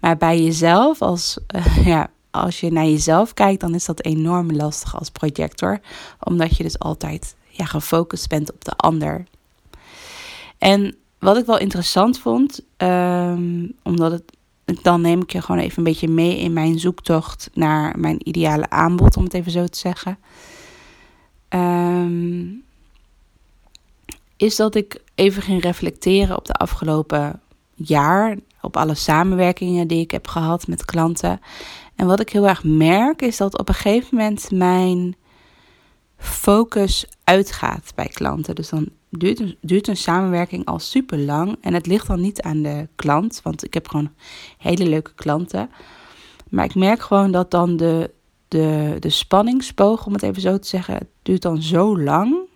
Maar 0.00 0.16
bij 0.16 0.42
jezelf, 0.42 1.02
als, 1.02 1.38
uh, 1.56 1.86
ja, 1.92 2.10
als 2.30 2.60
je 2.60 2.72
naar 2.72 2.84
jezelf 2.84 3.34
kijkt, 3.34 3.60
dan 3.60 3.74
is 3.74 3.84
dat 3.84 4.04
enorm 4.04 4.52
lastig 4.52 4.98
als 4.98 5.10
projector, 5.10 5.80
omdat 6.20 6.56
je 6.56 6.62
dus 6.62 6.78
altijd 6.78 7.36
ja, 7.48 7.64
gefocust 7.64 8.28
bent 8.28 8.52
op 8.52 8.64
de 8.64 8.72
ander. 8.76 9.24
En 10.58 10.96
wat 11.18 11.36
ik 11.36 11.46
wel 11.46 11.58
interessant 11.58 12.18
vond, 12.18 12.60
um, 12.76 13.72
omdat 13.82 14.12
het 14.12 14.32
dan 14.82 15.00
neem 15.00 15.20
ik 15.20 15.32
je 15.32 15.42
gewoon 15.42 15.60
even 15.60 15.78
een 15.78 15.84
beetje 15.84 16.08
mee 16.08 16.38
in 16.38 16.52
mijn 16.52 16.78
zoektocht 16.78 17.50
naar 17.54 17.98
mijn 17.98 18.28
ideale 18.28 18.70
aanbod, 18.70 19.16
om 19.16 19.24
het 19.24 19.34
even 19.34 19.52
zo 19.52 19.66
te 19.66 19.78
zeggen. 19.78 20.18
Ehm, 21.48 22.46
is 24.36 24.56
dat 24.56 24.74
ik 24.74 25.01
even 25.14 25.42
ging 25.42 25.62
reflecteren 25.62 26.36
op 26.36 26.46
de 26.46 26.54
afgelopen 26.54 27.40
jaar, 27.74 28.36
op 28.60 28.76
alle 28.76 28.94
samenwerkingen 28.94 29.88
die 29.88 30.00
ik 30.00 30.10
heb 30.10 30.28
gehad 30.28 30.66
met 30.66 30.84
klanten. 30.84 31.40
En 31.96 32.06
wat 32.06 32.20
ik 32.20 32.30
heel 32.30 32.48
erg 32.48 32.64
merk 32.64 33.22
is 33.22 33.36
dat 33.36 33.58
op 33.58 33.68
een 33.68 33.74
gegeven 33.74 34.16
moment 34.16 34.50
mijn 34.50 35.16
focus 36.16 37.06
uitgaat 37.24 37.92
bij 37.94 38.08
klanten. 38.08 38.54
Dus 38.54 38.68
dan 38.68 38.88
duurt 39.60 39.88
een, 39.88 39.96
samenwerking 39.96 40.64
al 40.64 40.78
super 40.78 41.18
lang. 41.18 41.56
En 41.60 41.74
het 41.74 41.86
ligt 41.86 42.06
dan 42.06 42.20
niet 42.20 42.42
aan 42.42 42.62
de 42.62 42.88
klant, 42.96 43.40
want 43.42 43.64
ik 43.64 43.74
heb 43.74 43.88
gewoon 43.88 44.12
hele 44.58 44.86
leuke 44.86 45.14
klanten. 45.14 45.70
Maar 46.48 46.64
ik 46.64 46.74
merk 46.74 47.02
gewoon 47.02 47.30
dat 47.30 47.50
dan 47.50 47.76
de, 47.76 48.10
de, 48.48 48.96
de 48.98 49.10
spanningsboog, 49.10 50.06
om 50.06 50.12
het 50.12 50.22
even 50.22 50.42
zo 50.42 50.58
te 50.58 50.68
zeggen, 50.68 51.08
duurt 51.22 51.42
dan 51.42 51.62
zo 51.62 51.98
lang. 51.98 52.50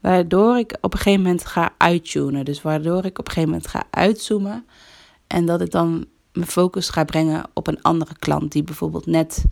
Waardoor 0.00 0.58
ik 0.58 0.76
op 0.80 0.92
een 0.92 0.98
gegeven 0.98 1.22
moment 1.22 1.46
ga 1.46 1.72
uittunen. 1.76 2.44
Dus 2.44 2.62
waardoor 2.62 3.04
ik 3.04 3.18
op 3.18 3.26
een 3.26 3.32
gegeven 3.32 3.50
moment 3.50 3.68
ga 3.68 3.82
uitzoomen. 3.90 4.64
En 5.26 5.46
dat 5.46 5.60
ik 5.60 5.70
dan 5.70 6.06
mijn 6.32 6.46
focus 6.46 6.88
ga 6.88 7.04
brengen 7.04 7.44
op 7.54 7.66
een 7.66 7.82
andere 7.82 8.14
klant 8.18 8.52
die 8.52 8.62
bijvoorbeeld 8.62 9.06
net 9.06 9.44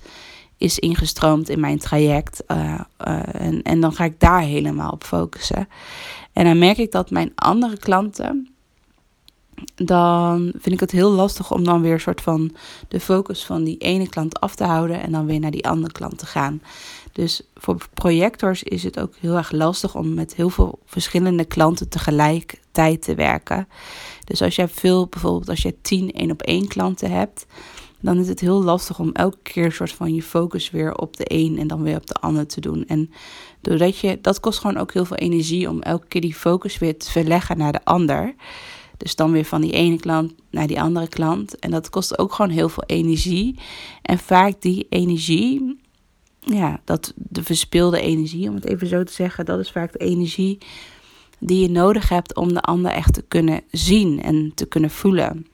is 0.56 0.78
ingestroomd 0.78 1.48
in 1.48 1.60
mijn 1.60 1.78
traject. 1.78 2.42
Uh, 2.48 2.80
en, 3.32 3.62
en 3.62 3.80
dan 3.80 3.92
ga 3.92 4.04
ik 4.04 4.20
daar 4.20 4.40
helemaal 4.40 4.90
op 4.90 5.04
focussen. 5.04 5.68
En 6.32 6.44
dan 6.44 6.58
merk 6.58 6.78
ik 6.78 6.92
dat 6.92 7.10
mijn 7.10 7.32
andere 7.34 7.78
klanten. 7.78 8.48
Dan 9.84 10.52
vind 10.52 10.74
ik 10.74 10.80
het 10.80 10.90
heel 10.90 11.10
lastig 11.10 11.52
om 11.52 11.64
dan 11.64 11.82
weer 11.82 11.92
een 11.92 12.00
soort 12.00 12.20
van 12.20 12.54
de 12.88 13.00
focus 13.00 13.44
van 13.44 13.64
die 13.64 13.78
ene 13.78 14.08
klant 14.08 14.40
af 14.40 14.54
te 14.54 14.64
houden 14.64 15.00
en 15.00 15.12
dan 15.12 15.26
weer 15.26 15.40
naar 15.40 15.50
die 15.50 15.68
andere 15.68 15.92
klant 15.92 16.18
te 16.18 16.26
gaan. 16.26 16.62
Dus 17.12 17.42
voor 17.54 17.76
projectors 17.94 18.62
is 18.62 18.82
het 18.82 19.00
ook 19.00 19.14
heel 19.20 19.36
erg 19.36 19.50
lastig 19.50 19.94
om 19.94 20.14
met 20.14 20.34
heel 20.34 20.50
veel 20.50 20.78
verschillende 20.84 21.44
klanten 21.44 21.88
tegelijkertijd 21.88 23.02
te 23.02 23.14
werken. 23.14 23.68
Dus 24.24 24.42
als 24.42 24.56
jij 24.56 24.68
veel, 24.68 25.06
bijvoorbeeld 25.06 25.48
als 25.48 25.62
je 25.62 25.80
tien 25.82 26.12
één 26.12 26.30
op 26.30 26.42
één 26.42 26.68
klanten 26.68 27.10
hebt, 27.10 27.46
dan 28.00 28.18
is 28.18 28.28
het 28.28 28.40
heel 28.40 28.62
lastig 28.62 28.98
om 28.98 29.12
elke 29.12 29.38
keer 29.42 29.64
een 29.64 29.72
soort 29.72 29.92
van 29.92 30.14
je 30.14 30.22
focus 30.22 30.70
weer 30.70 30.94
op 30.94 31.16
de 31.16 31.24
een 31.26 31.58
en 31.58 31.66
dan 31.66 31.82
weer 31.82 31.96
op 31.96 32.06
de 32.06 32.14
ander 32.14 32.46
te 32.46 32.60
doen. 32.60 32.84
En 32.86 33.10
doordat 33.60 33.98
je, 33.98 34.18
dat 34.20 34.40
kost 34.40 34.58
gewoon 34.58 34.76
ook 34.76 34.92
heel 34.92 35.04
veel 35.04 35.16
energie 35.16 35.68
om 35.68 35.82
elke 35.82 36.06
keer 36.06 36.20
die 36.20 36.34
focus 36.34 36.78
weer 36.78 36.98
te 36.98 37.10
verleggen 37.10 37.58
naar 37.58 37.72
de 37.72 37.84
ander. 37.84 38.34
Dus 38.98 39.16
dan 39.16 39.32
weer 39.32 39.44
van 39.44 39.60
die 39.60 39.72
ene 39.72 39.96
klant 39.96 40.34
naar 40.50 40.66
die 40.66 40.80
andere 40.80 41.08
klant. 41.08 41.58
En 41.58 41.70
dat 41.70 41.90
kost 41.90 42.18
ook 42.18 42.32
gewoon 42.32 42.50
heel 42.50 42.68
veel 42.68 42.84
energie. 42.86 43.58
En 44.02 44.18
vaak 44.18 44.60
die 44.60 44.86
energie, 44.88 45.78
ja, 46.40 46.80
dat, 46.84 47.12
de 47.16 47.42
verspilde 47.42 48.00
energie, 48.00 48.48
om 48.48 48.54
het 48.54 48.66
even 48.66 48.86
zo 48.86 49.04
te 49.04 49.12
zeggen, 49.12 49.44
dat 49.44 49.58
is 49.58 49.70
vaak 49.70 49.92
de 49.92 49.98
energie 49.98 50.58
die 51.38 51.60
je 51.60 51.70
nodig 51.70 52.08
hebt 52.08 52.36
om 52.36 52.52
de 52.52 52.60
ander 52.60 52.90
echt 52.90 53.12
te 53.12 53.24
kunnen 53.28 53.60
zien 53.70 54.22
en 54.22 54.52
te 54.54 54.66
kunnen 54.66 54.90
voelen. 54.90 55.46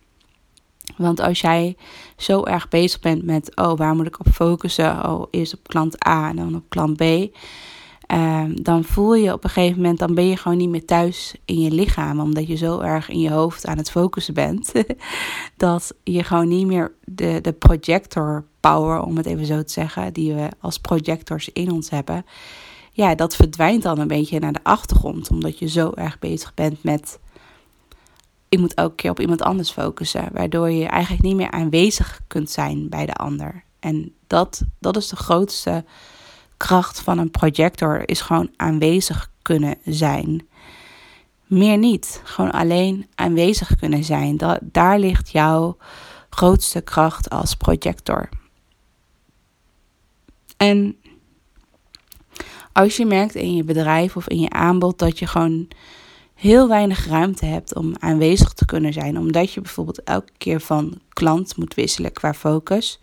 Want 0.96 1.20
als 1.20 1.40
jij 1.40 1.76
zo 2.16 2.44
erg 2.44 2.68
bezig 2.68 3.00
bent 3.00 3.24
met, 3.24 3.56
oh, 3.56 3.76
waar 3.76 3.94
moet 3.94 4.06
ik 4.06 4.20
op 4.20 4.28
focussen? 4.28 5.08
Oh, 5.08 5.26
eerst 5.30 5.54
op 5.54 5.68
klant 5.68 6.06
A 6.06 6.28
en 6.28 6.36
dan 6.36 6.54
op 6.54 6.64
klant 6.68 6.96
B. 6.96 7.02
Um, 8.12 8.62
dan 8.62 8.84
voel 8.84 9.14
je 9.14 9.32
op 9.32 9.44
een 9.44 9.50
gegeven 9.50 9.76
moment, 9.76 9.98
dan 9.98 10.14
ben 10.14 10.28
je 10.28 10.36
gewoon 10.36 10.56
niet 10.56 10.68
meer 10.68 10.84
thuis 10.84 11.34
in 11.44 11.60
je 11.60 11.70
lichaam. 11.70 12.20
Omdat 12.20 12.46
je 12.46 12.56
zo 12.56 12.80
erg 12.80 13.08
in 13.08 13.20
je 13.20 13.30
hoofd 13.30 13.66
aan 13.66 13.76
het 13.76 13.90
focussen 13.90 14.34
bent. 14.34 14.72
dat 15.56 15.94
je 16.02 16.24
gewoon 16.24 16.48
niet 16.48 16.66
meer 16.66 16.92
de, 17.04 17.38
de 17.42 17.52
projector 17.52 18.44
power, 18.60 19.02
om 19.02 19.16
het 19.16 19.26
even 19.26 19.46
zo 19.46 19.62
te 19.62 19.72
zeggen, 19.72 20.12
die 20.12 20.34
we 20.34 20.48
als 20.60 20.78
projectors 20.78 21.48
in 21.48 21.70
ons 21.70 21.90
hebben. 21.90 22.24
Ja, 22.92 23.14
dat 23.14 23.36
verdwijnt 23.36 23.82
dan 23.82 23.98
een 23.98 24.08
beetje 24.08 24.38
naar 24.38 24.52
de 24.52 24.62
achtergrond. 24.62 25.30
Omdat 25.30 25.58
je 25.58 25.68
zo 25.68 25.92
erg 25.94 26.18
bezig 26.18 26.54
bent 26.54 26.82
met 26.82 27.18
ik 28.48 28.60
moet 28.60 28.74
elke 28.74 28.94
keer 28.94 29.10
op 29.10 29.20
iemand 29.20 29.42
anders 29.42 29.70
focussen. 29.70 30.28
Waardoor 30.32 30.70
je 30.70 30.86
eigenlijk 30.86 31.22
niet 31.22 31.36
meer 31.36 31.50
aanwezig 31.50 32.20
kunt 32.26 32.50
zijn 32.50 32.88
bij 32.88 33.06
de 33.06 33.14
ander. 33.14 33.64
En 33.80 34.12
dat, 34.26 34.62
dat 34.78 34.96
is 34.96 35.08
de 35.08 35.16
grootste 35.16 35.84
kracht 36.66 37.00
van 37.00 37.18
een 37.18 37.30
projector. 37.30 38.08
Is 38.08 38.20
gewoon 38.20 38.50
aanwezig 38.56 39.30
kunnen 39.42 39.76
zijn. 39.84 40.48
Meer 41.46 41.78
niet. 41.78 42.20
Gewoon 42.24 42.50
alleen 42.50 43.06
aanwezig 43.14 43.76
kunnen 43.76 44.04
zijn. 44.04 44.40
Daar 44.62 44.98
ligt 44.98 45.30
jouw 45.30 45.76
grootste 46.30 46.80
kracht 46.80 47.30
als 47.30 47.54
projector. 47.54 48.28
En 50.56 50.96
als 52.72 52.96
je 52.96 53.06
merkt 53.06 53.34
in 53.34 53.54
je 53.54 53.64
bedrijf 53.64 54.16
of 54.16 54.28
in 54.28 54.40
je 54.40 54.50
aanbod 54.50 54.98
dat 54.98 55.18
je 55.18 55.26
gewoon 55.26 55.68
heel 56.34 56.68
weinig 56.68 57.06
ruimte 57.06 57.46
hebt 57.46 57.74
om 57.74 57.94
aanwezig 57.98 58.52
te 58.52 58.64
kunnen 58.64 58.92
zijn. 58.92 59.18
Omdat 59.18 59.52
je 59.52 59.60
bijvoorbeeld 59.60 60.02
elke 60.02 60.32
keer 60.38 60.60
van 60.60 61.00
klant 61.08 61.56
moet 61.56 61.74
wisselen 61.74 62.12
qua 62.12 62.34
focus. 62.34 63.00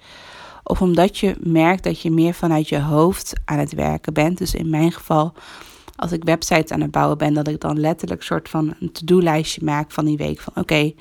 Of 0.71 0.81
omdat 0.81 1.17
je 1.17 1.35
merkt 1.39 1.83
dat 1.83 2.01
je 2.01 2.11
meer 2.11 2.33
vanuit 2.33 2.69
je 2.69 2.81
hoofd 2.81 3.33
aan 3.45 3.59
het 3.59 3.73
werken 3.73 4.13
bent. 4.13 4.37
Dus 4.37 4.53
in 4.53 4.69
mijn 4.69 4.91
geval 4.91 5.33
als 5.95 6.11
ik 6.11 6.23
websites 6.23 6.71
aan 6.71 6.81
het 6.81 6.91
bouwen 6.91 7.17
ben, 7.17 7.33
dat 7.33 7.47
ik 7.47 7.59
dan 7.59 7.79
letterlijk 7.79 8.23
soort 8.23 8.49
van 8.49 8.73
een 8.79 8.91
to-do-lijstje 8.91 9.63
maak 9.63 9.91
van 9.91 10.05
die 10.05 10.17
week. 10.17 10.39
Van 10.39 10.53
oké, 10.55 10.93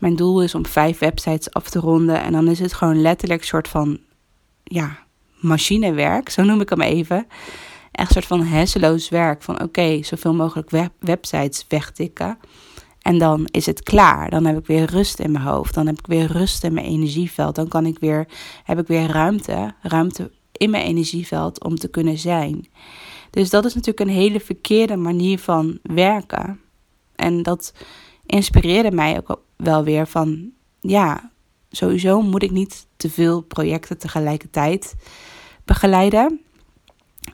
mijn 0.00 0.16
doel 0.16 0.42
is 0.42 0.54
om 0.54 0.66
vijf 0.66 0.98
websites 0.98 1.52
af 1.52 1.68
te 1.68 1.78
ronden. 1.78 2.22
En 2.22 2.32
dan 2.32 2.48
is 2.48 2.58
het 2.58 2.72
gewoon 2.72 3.00
letterlijk 3.00 3.44
soort 3.44 3.68
van, 3.68 3.98
ja, 4.62 4.98
machinewerk, 5.40 6.28
zo 6.28 6.42
noem 6.42 6.60
ik 6.60 6.68
hem 6.68 6.80
even. 6.80 7.26
Echt 7.92 8.08
een 8.08 8.22
soort 8.22 8.40
van 8.40 8.42
hersenloos 8.42 9.08
werk. 9.08 9.42
Van 9.42 9.62
oké, 9.62 10.02
zoveel 10.02 10.34
mogelijk 10.34 10.70
web 10.70 10.92
websites 10.98 11.64
wegtikken. 11.68 12.38
En 13.04 13.18
dan 13.18 13.46
is 13.50 13.66
het 13.66 13.82
klaar. 13.82 14.30
Dan 14.30 14.44
heb 14.44 14.58
ik 14.58 14.66
weer 14.66 14.84
rust 14.84 15.18
in 15.18 15.32
mijn 15.32 15.44
hoofd. 15.44 15.74
Dan 15.74 15.86
heb 15.86 15.98
ik 15.98 16.06
weer 16.06 16.26
rust 16.26 16.64
in 16.64 16.72
mijn 16.72 16.86
energieveld. 16.86 17.54
Dan 17.54 17.68
kan 17.68 17.86
ik 17.86 17.98
weer, 17.98 18.28
heb 18.64 18.78
ik 18.78 18.86
weer 18.86 19.06
ruimte, 19.06 19.74
ruimte 19.82 20.30
in 20.52 20.70
mijn 20.70 20.84
energieveld 20.84 21.64
om 21.64 21.76
te 21.76 21.88
kunnen 21.88 22.18
zijn. 22.18 22.66
Dus 23.30 23.50
dat 23.50 23.64
is 23.64 23.74
natuurlijk 23.74 24.08
een 24.08 24.16
hele 24.16 24.40
verkeerde 24.40 24.96
manier 24.96 25.38
van 25.38 25.78
werken. 25.82 26.60
En 27.14 27.42
dat 27.42 27.74
inspireerde 28.26 28.90
mij 28.90 29.16
ook 29.16 29.40
wel 29.56 29.84
weer 29.84 30.06
van, 30.06 30.50
ja, 30.80 31.30
sowieso 31.70 32.22
moet 32.22 32.42
ik 32.42 32.50
niet 32.50 32.86
te 32.96 33.10
veel 33.10 33.40
projecten 33.40 33.98
tegelijkertijd 33.98 34.94
begeleiden. 35.64 36.40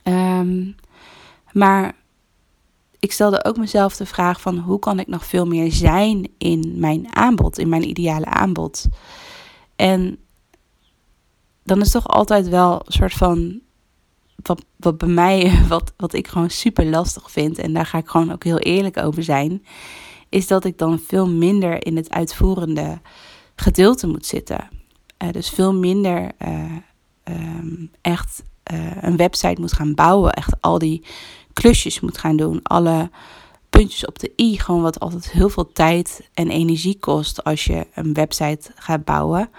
Um, 0.04 0.74
maar 1.52 1.94
ik 3.00 3.12
stelde 3.12 3.44
ook 3.44 3.56
mezelf 3.56 3.96
de 3.96 4.06
vraag 4.06 4.40
van 4.40 4.58
hoe 4.58 4.78
kan 4.78 4.98
ik 4.98 5.06
nog 5.06 5.26
veel 5.26 5.46
meer 5.46 5.72
zijn 5.72 6.28
in 6.38 6.74
mijn 6.76 7.16
aanbod, 7.16 7.58
in 7.58 7.68
mijn 7.68 7.88
ideale 7.88 8.26
aanbod. 8.26 8.86
En 9.76 10.18
dan 11.64 11.80
is 11.80 11.90
toch 11.90 12.08
altijd 12.08 12.48
wel 12.48 12.74
een 12.74 12.92
soort 12.92 13.12
van 13.12 13.60
wat, 14.42 14.64
wat 14.76 14.98
bij 14.98 15.08
mij, 15.08 15.52
wat, 15.68 15.92
wat 15.96 16.12
ik 16.12 16.28
gewoon 16.28 16.50
super 16.50 16.86
lastig 16.86 17.30
vind, 17.30 17.58
en 17.58 17.72
daar 17.72 17.86
ga 17.86 17.98
ik 17.98 18.08
gewoon 18.08 18.32
ook 18.32 18.44
heel 18.44 18.58
eerlijk 18.58 18.96
over 18.96 19.22
zijn, 19.22 19.64
is 20.28 20.46
dat 20.46 20.64
ik 20.64 20.78
dan 20.78 20.98
veel 20.98 21.28
minder 21.28 21.86
in 21.86 21.96
het 21.96 22.10
uitvoerende 22.10 23.00
gedeelte 23.54 24.06
moet 24.06 24.26
zitten. 24.26 24.68
Uh, 25.22 25.30
dus 25.30 25.48
veel 25.48 25.74
minder 25.74 26.30
uh, 26.42 26.76
um, 27.24 27.90
echt 28.00 28.42
uh, 28.72 28.96
een 29.00 29.16
website 29.16 29.60
moet 29.60 29.72
gaan 29.72 29.94
bouwen, 29.94 30.32
echt 30.32 30.60
al 30.60 30.78
die 30.78 31.04
klusjes 31.52 32.00
moet 32.00 32.18
gaan 32.18 32.36
doen, 32.36 32.62
alle 32.62 33.10
puntjes 33.70 34.06
op 34.06 34.18
de 34.18 34.32
i, 34.36 34.58
gewoon 34.58 34.82
wat 34.82 35.00
altijd 35.00 35.30
heel 35.30 35.48
veel 35.48 35.72
tijd 35.72 36.28
en 36.34 36.50
energie 36.50 36.98
kost 36.98 37.44
als 37.44 37.64
je 37.64 37.86
een 37.94 38.14
website 38.14 38.70
gaat 38.74 39.04
bouwen. 39.04 39.50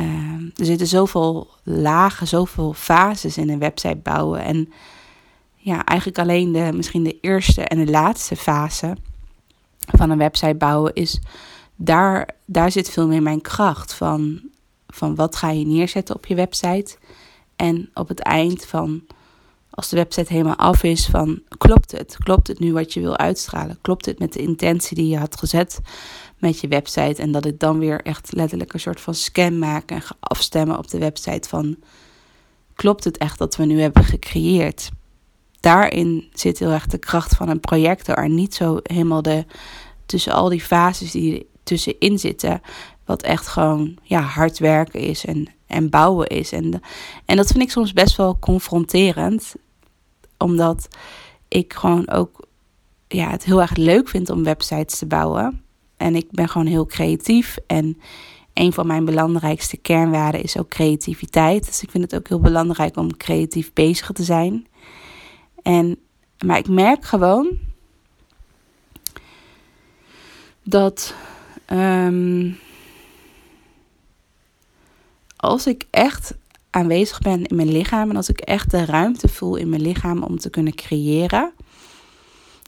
Uh, 0.00 0.06
er 0.56 0.64
zitten 0.64 0.86
zoveel 0.86 1.48
lagen, 1.62 2.26
zoveel 2.26 2.72
fases 2.72 3.36
in 3.36 3.50
een 3.50 3.58
website 3.58 4.00
bouwen. 4.02 4.42
En 4.42 4.72
ja, 5.56 5.84
eigenlijk 5.84 6.18
alleen 6.18 6.52
de, 6.52 6.70
misschien 6.74 7.02
de 7.02 7.20
eerste 7.20 7.62
en 7.62 7.84
de 7.84 7.90
laatste 7.90 8.36
fase 8.36 8.96
van 9.86 10.10
een 10.10 10.18
website 10.18 10.54
bouwen 10.54 10.94
is. 10.94 11.20
Daar, 11.76 12.28
daar 12.44 12.70
zit 12.70 12.90
veel 12.90 13.06
meer 13.06 13.22
mijn 13.22 13.40
kracht 13.40 13.94
van, 13.94 14.40
van 14.88 15.14
wat 15.14 15.36
ga 15.36 15.50
je 15.50 15.66
neerzetten 15.66 16.14
op 16.14 16.26
je 16.26 16.34
website. 16.34 16.96
En 17.56 17.90
op 17.94 18.08
het 18.08 18.20
eind 18.20 18.66
van, 18.66 19.02
als 19.70 19.88
de 19.88 19.96
website 19.96 20.32
helemaal 20.32 20.56
af 20.56 20.82
is, 20.82 21.06
van 21.06 21.42
klopt 21.58 21.92
het? 21.92 22.16
Klopt 22.18 22.46
het 22.46 22.58
nu 22.58 22.72
wat 22.72 22.92
je 22.92 23.00
wil 23.00 23.16
uitstralen? 23.16 23.78
Klopt 23.80 24.06
het 24.06 24.18
met 24.18 24.32
de 24.32 24.42
intentie 24.42 24.96
die 24.96 25.08
je 25.08 25.18
had 25.18 25.36
gezet 25.36 25.80
met 26.38 26.60
je 26.60 26.68
website? 26.68 27.22
En 27.22 27.32
dat 27.32 27.44
ik 27.44 27.58
dan 27.58 27.78
weer 27.78 28.00
echt 28.02 28.32
letterlijk 28.32 28.72
een 28.72 28.80
soort 28.80 29.00
van 29.00 29.14
scan 29.14 29.58
maak 29.58 29.90
en 29.90 30.02
ga 30.02 30.16
afstemmen 30.20 30.78
op 30.78 30.88
de 30.88 30.98
website 30.98 31.48
van 31.48 31.76
klopt 32.74 33.04
het 33.04 33.18
echt 33.18 33.38
dat 33.38 33.56
we 33.56 33.64
nu 33.64 33.80
hebben 33.80 34.04
gecreëerd? 34.04 34.90
Daarin 35.60 36.28
zit 36.32 36.58
heel 36.58 36.70
erg 36.70 36.86
de 36.86 36.98
kracht 36.98 37.36
van 37.36 37.48
een 37.48 37.60
projector 37.60 38.16
en 38.16 38.34
niet 38.34 38.54
zo 38.54 38.78
helemaal 38.82 39.22
de 39.22 39.44
tussen 40.06 40.32
al 40.32 40.48
die 40.48 40.60
fases 40.60 41.10
die 41.10 41.48
tussenin 41.62 42.18
zitten, 42.18 42.60
wat 43.04 43.22
echt 43.22 43.46
gewoon 43.46 43.96
ja, 44.02 44.20
hard 44.20 44.58
werken 44.58 45.00
is 45.00 45.24
en, 45.24 45.48
en 45.70 45.90
bouwen 45.90 46.26
is. 46.26 46.52
En, 46.52 46.80
en 47.24 47.36
dat 47.36 47.46
vind 47.46 47.62
ik 47.62 47.70
soms 47.70 47.92
best 47.92 48.16
wel 48.16 48.38
confronterend, 48.38 49.54
omdat 50.38 50.88
ik 51.48 51.72
gewoon 51.72 52.08
ook 52.08 52.46
ja, 53.08 53.30
het 53.30 53.44
heel 53.44 53.60
erg 53.60 53.76
leuk 53.76 54.08
vind 54.08 54.30
om 54.30 54.44
websites 54.44 54.98
te 54.98 55.06
bouwen. 55.06 55.62
En 55.96 56.16
ik 56.16 56.30
ben 56.30 56.48
gewoon 56.48 56.66
heel 56.66 56.86
creatief. 56.86 57.56
En 57.66 58.00
een 58.54 58.72
van 58.72 58.86
mijn 58.86 59.04
belangrijkste 59.04 59.76
kernwaarden 59.76 60.42
is 60.42 60.58
ook 60.58 60.68
creativiteit. 60.68 61.66
Dus 61.66 61.82
ik 61.82 61.90
vind 61.90 62.04
het 62.04 62.14
ook 62.14 62.28
heel 62.28 62.40
belangrijk 62.40 62.96
om 62.96 63.16
creatief 63.16 63.72
bezig 63.72 64.10
te 64.12 64.24
zijn. 64.24 64.66
En, 65.62 65.98
maar 66.44 66.58
ik 66.58 66.68
merk 66.68 67.04
gewoon 67.04 67.58
dat 70.62 71.14
um, 71.72 72.58
als 75.40 75.66
ik 75.66 75.86
echt 75.90 76.34
aanwezig 76.70 77.18
ben 77.18 77.44
in 77.44 77.56
mijn 77.56 77.72
lichaam 77.72 78.10
en 78.10 78.16
als 78.16 78.28
ik 78.28 78.40
echt 78.40 78.70
de 78.70 78.84
ruimte 78.84 79.28
voel 79.28 79.56
in 79.56 79.68
mijn 79.68 79.82
lichaam 79.82 80.22
om 80.22 80.38
te 80.38 80.50
kunnen 80.50 80.74
creëren. 80.74 81.52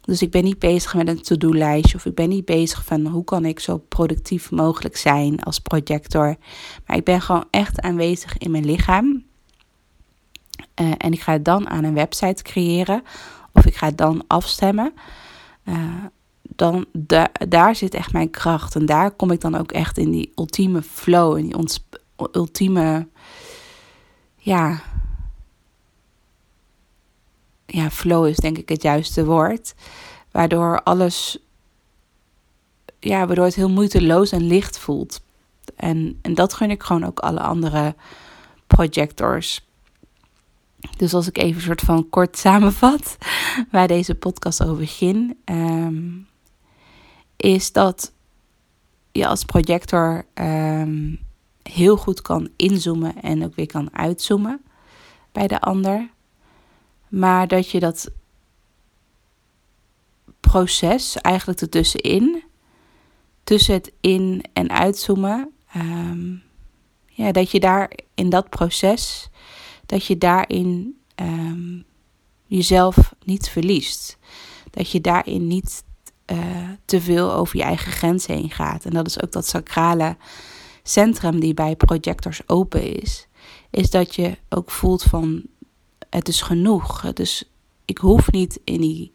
Dus 0.05 0.23
ik 0.23 0.31
ben 0.31 0.45
niet 0.45 0.59
bezig 0.59 0.95
met 0.95 1.09
een 1.09 1.23
to-do-lijstje 1.23 1.97
of 1.97 2.05
ik 2.05 2.15
ben 2.15 2.29
niet 2.29 2.45
bezig 2.45 2.85
van 2.85 3.07
hoe 3.07 3.25
kan 3.25 3.45
ik 3.45 3.61
zo 3.61 3.79
productief 3.79 4.51
mogelijk 4.51 4.97
zijn 4.97 5.43
als 5.43 5.59
projector. 5.59 6.37
Maar 6.87 6.97
ik 6.97 7.05
ben 7.05 7.21
gewoon 7.21 7.45
echt 7.51 7.81
aanwezig 7.81 8.39
in 8.39 8.51
mijn 8.51 8.65
lichaam. 8.65 9.25
Uh, 10.81 10.93
en 10.99 11.13
ik 11.13 11.21
ga 11.21 11.39
dan 11.39 11.69
aan 11.69 11.85
een 11.85 11.95
website 11.95 12.43
creëren 12.43 13.03
of 13.53 13.67
ik 13.67 13.75
ga 13.75 13.91
dan 13.91 14.25
afstemmen. 14.27 14.93
Uh, 15.65 16.05
dan 16.43 16.87
daar 17.49 17.77
zit 17.77 17.95
echt 17.95 18.13
mijn 18.13 18.31
kracht. 18.31 18.75
En 18.75 18.87
daar 18.87 19.11
kom 19.11 19.31
ik 19.31 19.41
dan 19.41 19.55
ook 19.55 19.73
echt 19.73 19.99
in 19.99 20.11
die 20.11 20.33
ultieme 20.35 20.83
flow, 20.83 21.37
in 21.37 21.45
die 21.45 21.57
ultieme, 22.33 23.09
ja, 24.37 24.83
ja, 27.67 27.91
flow 27.91 28.27
is 28.27 28.37
denk 28.37 28.59
ik 28.59 28.69
het 28.69 28.83
juiste 28.83 29.25
woord. 29.25 29.75
Waardoor 30.31 30.83
alles, 30.83 31.39
ja, 32.99 33.27
waardoor 33.27 33.45
het 33.45 33.55
heel 33.55 33.71
moeiteloos 33.71 34.33
en 34.33 34.47
licht 34.47 34.79
voelt. 34.79 35.21
En, 35.77 36.19
en 36.23 36.35
dat 36.35 36.55
gun 36.55 36.71
ik 36.71 36.83
gewoon 36.83 37.05
ook 37.05 37.19
alle 37.19 37.41
andere 37.41 37.95
projectors. 38.67 39.67
Dus 40.97 41.15
als 41.15 41.29
ik 41.29 41.39
even 41.39 41.57
een 41.57 41.63
soort 41.67 41.81
van 41.81 42.09
kort 42.09 42.39
samenvat 42.39 43.17
waar 43.73 43.89
deze 43.89 44.15
podcast 44.15 44.65
over 44.65 44.87
ging, 44.87 45.37
um, 45.45 46.27
is 47.37 47.73
dat 47.73 48.13
je 49.13 49.27
als 49.27 49.45
projector 49.45 50.25
um, 50.35 51.21
heel 51.63 51.97
goed 51.97 52.23
kan 52.23 52.49
inzoomen 52.57 53.23
en 53.23 53.45
ook 53.45 53.55
weer 53.55 53.67
kan 53.67 53.97
uitzoomen 53.97 54.63
bij 55.33 55.47
de 55.47 55.61
ander. 55.61 56.11
Maar 57.09 57.49
dat 57.49 57.71
je 57.71 57.81
dat 57.81 58.11
proces 60.41 61.17
eigenlijk 61.17 61.61
ertussenin, 61.61 62.43
tussen 63.45 63.75
het 63.75 63.93
in- 64.01 64.45
en 64.53 64.71
uitzoomen, 64.71 65.51
um, 65.77 66.43
ja, 67.07 67.33
dat 67.33 67.51
je 67.51 67.61
daar 67.61 67.93
in 68.15 68.31
dat 68.31 68.49
proces, 68.51 69.29
dat 69.87 70.07
je 70.07 70.19
daarin 70.19 70.99
um, 71.17 71.85
jezelf 72.47 73.15
niet 73.25 73.49
verliest. 73.49 74.19
Dat 74.71 74.91
je 74.91 75.01
daarin 75.01 75.47
niet 75.47 75.85
uh, 76.33 76.69
te 76.85 77.01
veel 77.01 77.33
over 77.33 77.57
je 77.57 77.63
eigen 77.63 77.93
grenzen 77.93 78.35
heen 78.35 78.51
gaat. 78.51 78.85
En 78.85 78.91
dat 78.91 79.07
is 79.07 79.23
ook 79.23 79.33
dat 79.33 79.47
sacrale 79.47 80.17
centrum 80.83 81.41
die 81.41 81.55
bij 81.55 81.77
projectors 81.77 82.41
open 82.47 83.01
is, 83.01 83.27
is 83.71 83.91
dat 83.91 84.15
je 84.15 84.37
ook 84.49 84.71
voelt 84.71 85.03
van 85.03 85.43
het 86.11 86.29
is 86.29 86.43
genoeg. 86.43 87.13
Dus 87.13 87.45
ik 87.85 87.99
hoef 87.99 88.31
niet 88.31 88.61
in 88.65 88.81
die, 88.81 89.13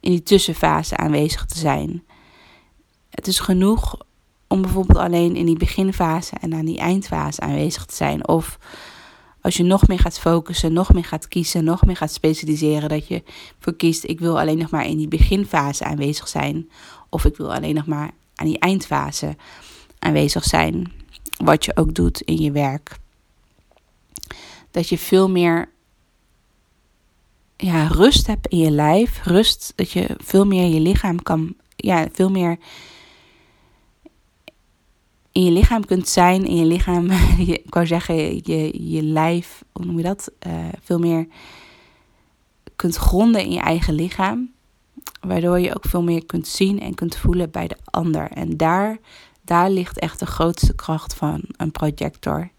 in 0.00 0.10
die 0.10 0.22
tussenfase 0.22 0.96
aanwezig 0.96 1.46
te 1.46 1.58
zijn. 1.58 2.04
Het 3.10 3.26
is 3.26 3.38
genoeg 3.38 3.96
om 4.48 4.62
bijvoorbeeld 4.62 4.98
alleen 4.98 5.36
in 5.36 5.46
die 5.46 5.56
beginfase 5.56 6.36
en 6.40 6.54
aan 6.54 6.64
die 6.64 6.78
eindfase 6.78 7.40
aanwezig 7.40 7.84
te 7.84 7.94
zijn. 7.94 8.28
Of 8.28 8.58
als 9.40 9.56
je 9.56 9.62
nog 9.62 9.88
meer 9.88 9.98
gaat 9.98 10.18
focussen, 10.18 10.72
nog 10.72 10.92
meer 10.92 11.04
gaat 11.04 11.28
kiezen, 11.28 11.64
nog 11.64 11.84
meer 11.84 11.96
gaat 11.96 12.12
specialiseren, 12.12 12.88
dat 12.88 13.08
je 13.08 13.22
voor 13.58 13.74
kiest, 13.74 14.04
ik 14.04 14.20
wil 14.20 14.40
alleen 14.40 14.58
nog 14.58 14.70
maar 14.70 14.86
in 14.86 14.96
die 14.96 15.08
beginfase 15.08 15.84
aanwezig 15.84 16.28
zijn. 16.28 16.70
Of 17.08 17.24
ik 17.24 17.36
wil 17.36 17.54
alleen 17.54 17.74
nog 17.74 17.86
maar 17.86 18.10
aan 18.34 18.46
die 18.46 18.58
eindfase 18.58 19.36
aanwezig 20.00 20.44
zijn. 20.44 20.92
Wat 21.44 21.64
je 21.64 21.76
ook 21.76 21.94
doet 21.94 22.20
in 22.20 22.36
je 22.36 22.52
werk. 22.52 22.98
Dat 24.70 24.88
je 24.88 24.98
veel 24.98 25.30
meer 25.30 25.68
ja, 27.56 27.86
rust 27.86 28.26
hebt 28.26 28.46
in 28.46 28.58
je 28.58 28.70
lijf. 28.70 29.24
Rust, 29.24 29.72
dat 29.76 29.90
je 29.90 30.16
veel 30.18 30.44
meer 30.44 30.74
je 30.74 30.80
lichaam 30.80 31.22
kan. 31.22 31.54
Ja, 31.76 32.08
veel 32.12 32.30
meer 32.30 32.58
in 35.32 35.44
je 35.44 35.50
lichaam 35.50 35.84
kunt 35.84 36.08
zijn. 36.08 36.46
In 36.46 36.56
je 36.56 36.64
lichaam, 36.64 37.10
ik 37.38 37.74
wou 37.74 37.86
zeggen, 37.86 38.34
je, 38.34 38.90
je 38.92 39.02
lijf, 39.02 39.64
hoe 39.72 39.84
noem 39.84 39.96
je 39.96 40.02
dat? 40.02 40.30
Uh, 40.46 40.68
veel 40.82 40.98
meer 40.98 41.26
kunt 42.76 42.96
gronden 42.96 43.42
in 43.44 43.52
je 43.52 43.60
eigen 43.60 43.94
lichaam. 43.94 44.50
Waardoor 45.20 45.58
je 45.58 45.74
ook 45.74 45.84
veel 45.84 46.02
meer 46.02 46.26
kunt 46.26 46.48
zien 46.48 46.80
en 46.80 46.94
kunt 46.94 47.16
voelen 47.16 47.50
bij 47.50 47.68
de 47.68 47.76
ander. 47.84 48.30
En 48.30 48.56
daar, 48.56 48.98
daar 49.50 49.70
ligt 49.70 49.98
echt 49.98 50.18
de 50.18 50.26
grootste 50.26 50.74
kracht 50.74 51.14
van 51.14 51.42
een 51.56 51.70
projector. 51.70 52.50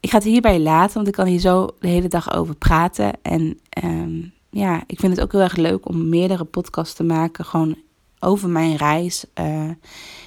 Ik 0.00 0.10
ga 0.10 0.16
het 0.16 0.26
hierbij 0.26 0.60
laten, 0.60 0.94
want 0.94 1.06
ik 1.06 1.12
kan 1.12 1.26
hier 1.26 1.38
zo 1.38 1.68
de 1.80 1.88
hele 1.88 2.08
dag 2.08 2.34
over 2.34 2.54
praten. 2.54 3.12
En 3.22 3.58
ehm, 3.68 4.20
ja, 4.50 4.82
ik 4.86 5.00
vind 5.00 5.12
het 5.16 5.24
ook 5.24 5.32
heel 5.32 5.40
erg 5.40 5.56
leuk 5.56 5.88
om 5.88 6.08
meerdere 6.08 6.44
podcasts 6.44 6.94
te 6.94 7.02
maken. 7.02 7.44
Gewoon 7.44 7.76
over 8.18 8.48
mijn 8.48 8.76
reis 8.76 9.24
uh, 9.40 9.70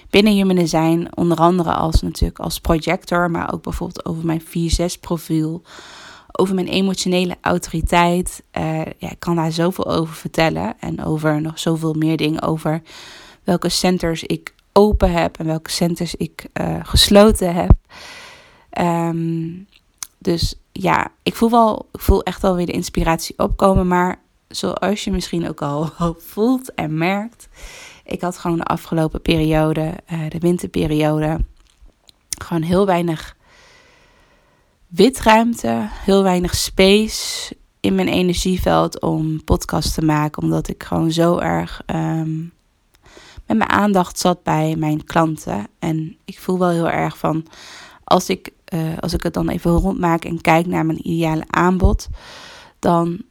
binnen 0.09 0.33
Human 0.33 0.67
zijn, 0.67 1.17
Onder 1.17 1.37
andere 1.37 1.73
als 1.73 2.01
natuurlijk 2.01 2.39
als 2.39 2.59
projector, 2.59 3.31
maar 3.31 3.53
ook 3.53 3.63
bijvoorbeeld 3.63 4.05
over 4.05 4.25
mijn 4.25 4.41
4-6 4.41 4.99
profiel. 4.99 5.61
Over 6.31 6.55
mijn 6.55 6.67
emotionele 6.67 7.37
autoriteit. 7.41 8.43
Uh, 8.57 8.85
ja, 8.97 9.11
ik 9.11 9.19
kan 9.19 9.35
daar 9.35 9.51
zoveel 9.51 9.91
over 9.91 10.15
vertellen. 10.15 10.79
En 10.79 11.03
over 11.03 11.41
nog 11.41 11.59
zoveel 11.59 11.93
meer 11.93 12.17
dingen. 12.17 12.41
Over 12.41 12.81
welke 13.43 13.69
centers 13.69 14.23
ik 14.23 14.53
open 14.73 15.11
heb 15.11 15.39
en 15.39 15.45
welke 15.45 15.71
centers 15.71 16.15
ik 16.15 16.47
uh, 16.61 16.79
gesloten 16.83 17.53
heb. 17.53 17.75
Um, 18.79 19.67
dus 20.17 20.55
ja, 20.71 21.11
ik 21.23 21.35
voel, 21.35 21.49
wel, 21.49 21.89
ik 21.91 21.99
voel 21.99 22.23
echt 22.23 22.43
alweer 22.43 22.65
de 22.65 22.71
inspiratie 22.71 23.37
opkomen. 23.37 23.87
Maar 23.87 24.19
zoals 24.47 25.03
je 25.03 25.11
misschien 25.11 25.49
ook 25.49 25.61
al 25.61 25.89
voelt 26.31 26.73
en 26.73 26.97
merkt. 26.97 27.47
Ik 28.05 28.21
had 28.21 28.37
gewoon 28.37 28.57
de 28.57 28.63
afgelopen 28.63 29.21
periode, 29.21 29.93
uh, 30.11 30.29
de 30.29 30.39
winterperiode, 30.39 31.39
gewoon 32.43 32.61
heel 32.61 32.85
weinig 32.85 33.35
witruimte, 34.87 35.87
heel 35.89 36.23
weinig 36.23 36.55
space 36.55 37.55
in 37.79 37.95
mijn 37.95 38.07
energieveld 38.07 39.01
om 39.01 39.43
podcast 39.43 39.93
te 39.93 40.01
maken. 40.01 40.41
Omdat 40.41 40.67
ik 40.67 40.83
gewoon 40.83 41.11
zo 41.11 41.37
erg 41.37 41.81
um, 41.85 42.53
met 43.47 43.57
mijn 43.57 43.69
aandacht 43.69 44.19
zat 44.19 44.43
bij 44.43 44.75
mijn 44.75 45.03
klanten. 45.03 45.67
En 45.79 46.17
ik 46.25 46.39
voel 46.39 46.59
wel 46.59 46.69
heel 46.69 46.89
erg 46.89 47.17
van, 47.17 47.45
als 48.03 48.29
ik, 48.29 48.51
uh, 48.73 48.97
als 48.99 49.13
ik 49.13 49.23
het 49.23 49.33
dan 49.33 49.49
even 49.49 49.71
rondmaak 49.71 50.25
en 50.25 50.41
kijk 50.41 50.65
naar 50.65 50.85
mijn 50.85 51.07
ideale 51.07 51.45
aanbod, 51.47 52.07
dan 52.79 53.21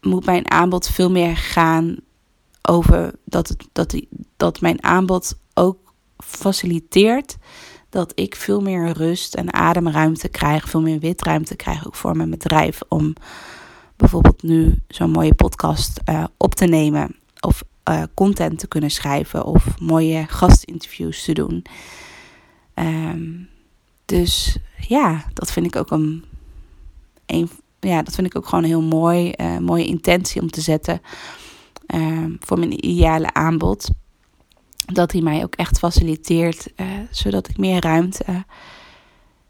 moet 0.00 0.24
mijn 0.24 0.50
aanbod 0.50 0.88
veel 0.88 1.10
meer 1.10 1.36
gaan 1.36 1.96
over 2.62 3.12
dat, 3.24 3.48
het, 3.48 3.68
dat, 3.72 3.90
die, 3.90 4.08
dat 4.36 4.60
mijn 4.60 4.82
aanbod 4.82 5.38
ook 5.54 5.78
faciliteert 6.16 7.36
dat 7.90 8.12
ik 8.14 8.36
veel 8.36 8.60
meer 8.60 8.92
rust 8.92 9.34
en 9.34 9.52
ademruimte 9.52 10.28
krijg, 10.28 10.68
veel 10.68 10.80
meer 10.80 10.98
witruimte 10.98 11.56
krijg 11.56 11.86
ook 11.86 11.94
voor 11.94 12.16
mijn 12.16 12.30
bedrijf 12.30 12.80
om 12.88 13.14
bijvoorbeeld 13.96 14.42
nu 14.42 14.82
zo'n 14.88 15.10
mooie 15.10 15.34
podcast 15.34 16.00
uh, 16.08 16.24
op 16.36 16.54
te 16.54 16.64
nemen 16.66 17.16
of 17.40 17.62
uh, 17.88 18.02
content 18.14 18.58
te 18.58 18.68
kunnen 18.68 18.90
schrijven 18.90 19.44
of 19.44 19.80
mooie 19.80 20.24
gastinterviews 20.28 21.24
te 21.24 21.32
doen. 21.32 21.64
Um, 22.74 23.48
dus 24.04 24.56
ja, 24.88 25.24
dat 25.32 25.52
vind 25.52 25.66
ik 25.66 25.76
ook 25.76 25.90
een, 25.90 26.24
ja, 27.80 28.02
dat 28.02 28.14
vind 28.14 28.26
ik 28.26 28.36
ook 28.36 28.46
gewoon 28.46 28.64
een 28.64 28.70
heel 28.70 28.82
mooi, 28.82 29.32
uh, 29.36 29.58
mooie 29.58 29.86
intentie 29.86 30.40
om 30.40 30.50
te 30.50 30.60
zetten 30.60 31.00
uh, 31.94 32.24
voor 32.40 32.58
mijn 32.58 32.86
ideale 32.86 33.32
aanbod. 33.32 33.90
Dat 34.92 35.12
hij 35.12 35.20
mij 35.20 35.42
ook 35.42 35.54
echt 35.54 35.78
faciliteert, 35.78 36.68
uh, 36.76 36.86
zodat 37.10 37.48
ik 37.48 37.58
meer 37.58 37.80
ruimte, 37.80 38.44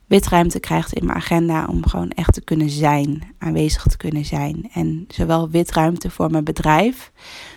witruimte 0.06 0.60
krijg 0.60 0.92
in 0.92 1.06
mijn 1.06 1.18
agenda 1.18 1.66
om 1.66 1.86
gewoon 1.86 2.10
echt 2.10 2.32
te 2.32 2.40
kunnen 2.40 2.70
zijn, 2.70 3.34
aanwezig 3.38 3.82
te 3.82 3.96
kunnen 3.96 4.24
zijn. 4.24 4.70
En 4.72 5.04
zowel 5.08 5.50
witruimte 5.50 6.10
voor 6.10 6.30
mijn 6.30 6.44
bedrijf, 6.44 7.12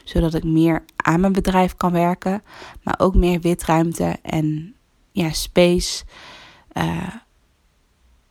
zodat 0.09 0.33
ik 0.33 0.43
meer 0.43 0.83
aan 0.95 1.19
mijn 1.19 1.33
bedrijf 1.33 1.75
kan 1.75 1.91
werken, 1.91 2.43
maar 2.83 2.95
ook 2.97 3.15
meer 3.15 3.39
witruimte 3.39 4.17
en 4.21 4.75
ja, 5.11 5.31
space 5.31 6.03
uh, 6.73 7.15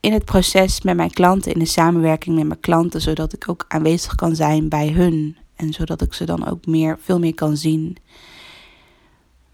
in 0.00 0.12
het 0.12 0.24
proces 0.24 0.82
met 0.82 0.96
mijn 0.96 1.10
klanten, 1.10 1.52
in 1.52 1.58
de 1.58 1.64
samenwerking 1.64 2.36
met 2.36 2.46
mijn 2.46 2.60
klanten, 2.60 3.00
zodat 3.00 3.32
ik 3.32 3.48
ook 3.48 3.64
aanwezig 3.68 4.14
kan 4.14 4.36
zijn 4.36 4.68
bij 4.68 4.88
hun. 4.88 5.36
En 5.56 5.72
zodat 5.72 6.02
ik 6.02 6.12
ze 6.12 6.24
dan 6.24 6.48
ook 6.48 6.66
meer, 6.66 6.98
veel 7.00 7.18
meer 7.18 7.34
kan 7.34 7.56
zien 7.56 7.96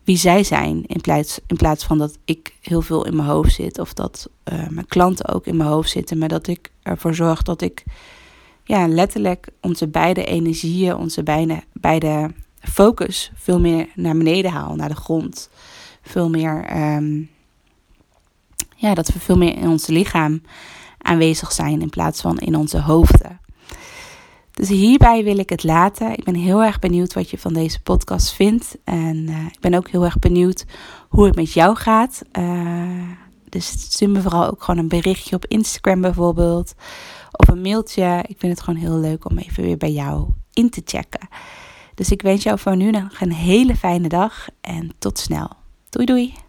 wie 0.04 0.16
zij 0.16 0.44
zijn. 0.44 0.86
In 0.86 1.00
plaats, 1.00 1.38
in 1.46 1.56
plaats 1.56 1.84
van 1.84 1.98
dat 1.98 2.18
ik 2.24 2.56
heel 2.60 2.82
veel 2.82 3.06
in 3.06 3.16
mijn 3.16 3.28
hoofd 3.28 3.54
zit. 3.54 3.78
Of 3.78 3.92
dat 3.92 4.28
uh, 4.52 4.68
mijn 4.68 4.86
klanten 4.86 5.28
ook 5.34 5.46
in 5.46 5.56
mijn 5.56 5.68
hoofd 5.68 5.90
zitten. 5.90 6.18
Maar 6.18 6.28
dat 6.28 6.46
ik 6.46 6.70
ervoor 6.82 7.14
zorg 7.14 7.42
dat 7.42 7.62
ik 7.62 7.84
ja, 8.64 8.88
letterlijk 8.88 9.48
onze 9.60 9.88
beide 9.88 10.24
energieën, 10.24 10.96
onze 10.96 11.22
beide, 11.22 11.62
beide 11.72 12.30
focus 12.60 13.32
veel 13.34 13.60
meer 13.60 13.88
naar 13.94 14.16
beneden 14.16 14.50
haal, 14.50 14.74
naar 14.74 14.88
de 14.88 14.94
grond. 14.96 15.50
Veel 16.02 16.30
meer 16.30 16.76
um, 16.96 17.30
ja, 18.76 18.94
dat 18.94 19.08
we 19.08 19.18
veel 19.18 19.36
meer 19.36 19.56
in 19.56 19.68
ons 19.68 19.86
lichaam 19.86 20.42
aanwezig 20.98 21.52
zijn 21.52 21.80
in 21.80 21.90
plaats 21.90 22.20
van 22.20 22.38
in 22.38 22.56
onze 22.56 22.80
hoofden. 22.80 23.40
Dus 24.50 24.68
hierbij 24.68 25.24
wil 25.24 25.38
ik 25.38 25.50
het 25.50 25.64
laten. 25.64 26.12
Ik 26.12 26.24
ben 26.24 26.34
heel 26.34 26.62
erg 26.62 26.78
benieuwd 26.78 27.14
wat 27.14 27.30
je 27.30 27.38
van 27.38 27.52
deze 27.52 27.82
podcast 27.82 28.32
vindt. 28.32 28.76
En 28.84 29.16
uh, 29.16 29.46
ik 29.52 29.60
ben 29.60 29.74
ook 29.74 29.88
heel 29.88 30.04
erg 30.04 30.18
benieuwd 30.18 30.64
hoe 31.08 31.24
het 31.24 31.34
met 31.34 31.52
jou 31.52 31.76
gaat. 31.76 32.22
Uh, 32.38 33.08
dus 33.48 33.66
stuur 33.66 34.10
me 34.10 34.22
vooral 34.22 34.46
ook 34.46 34.62
gewoon 34.62 34.80
een 34.80 34.88
berichtje 34.88 35.36
op 35.36 35.46
Instagram 35.46 36.00
bijvoorbeeld. 36.00 36.74
Of 37.36 37.48
een 37.48 37.60
mailtje. 37.60 38.24
Ik 38.26 38.38
vind 38.38 38.52
het 38.52 38.62
gewoon 38.62 38.80
heel 38.80 38.98
leuk 38.98 39.30
om 39.30 39.38
even 39.38 39.62
weer 39.62 39.76
bij 39.76 39.92
jou 39.92 40.28
in 40.52 40.70
te 40.70 40.82
checken. 40.84 41.28
Dus 41.94 42.10
ik 42.10 42.22
wens 42.22 42.42
jou 42.42 42.58
voor 42.58 42.76
nu 42.76 42.90
nog 42.90 43.20
een 43.20 43.32
hele 43.32 43.76
fijne 43.76 44.08
dag 44.08 44.48
en 44.60 44.92
tot 44.98 45.18
snel. 45.18 45.50
Doei 45.90 46.06
doei! 46.06 46.43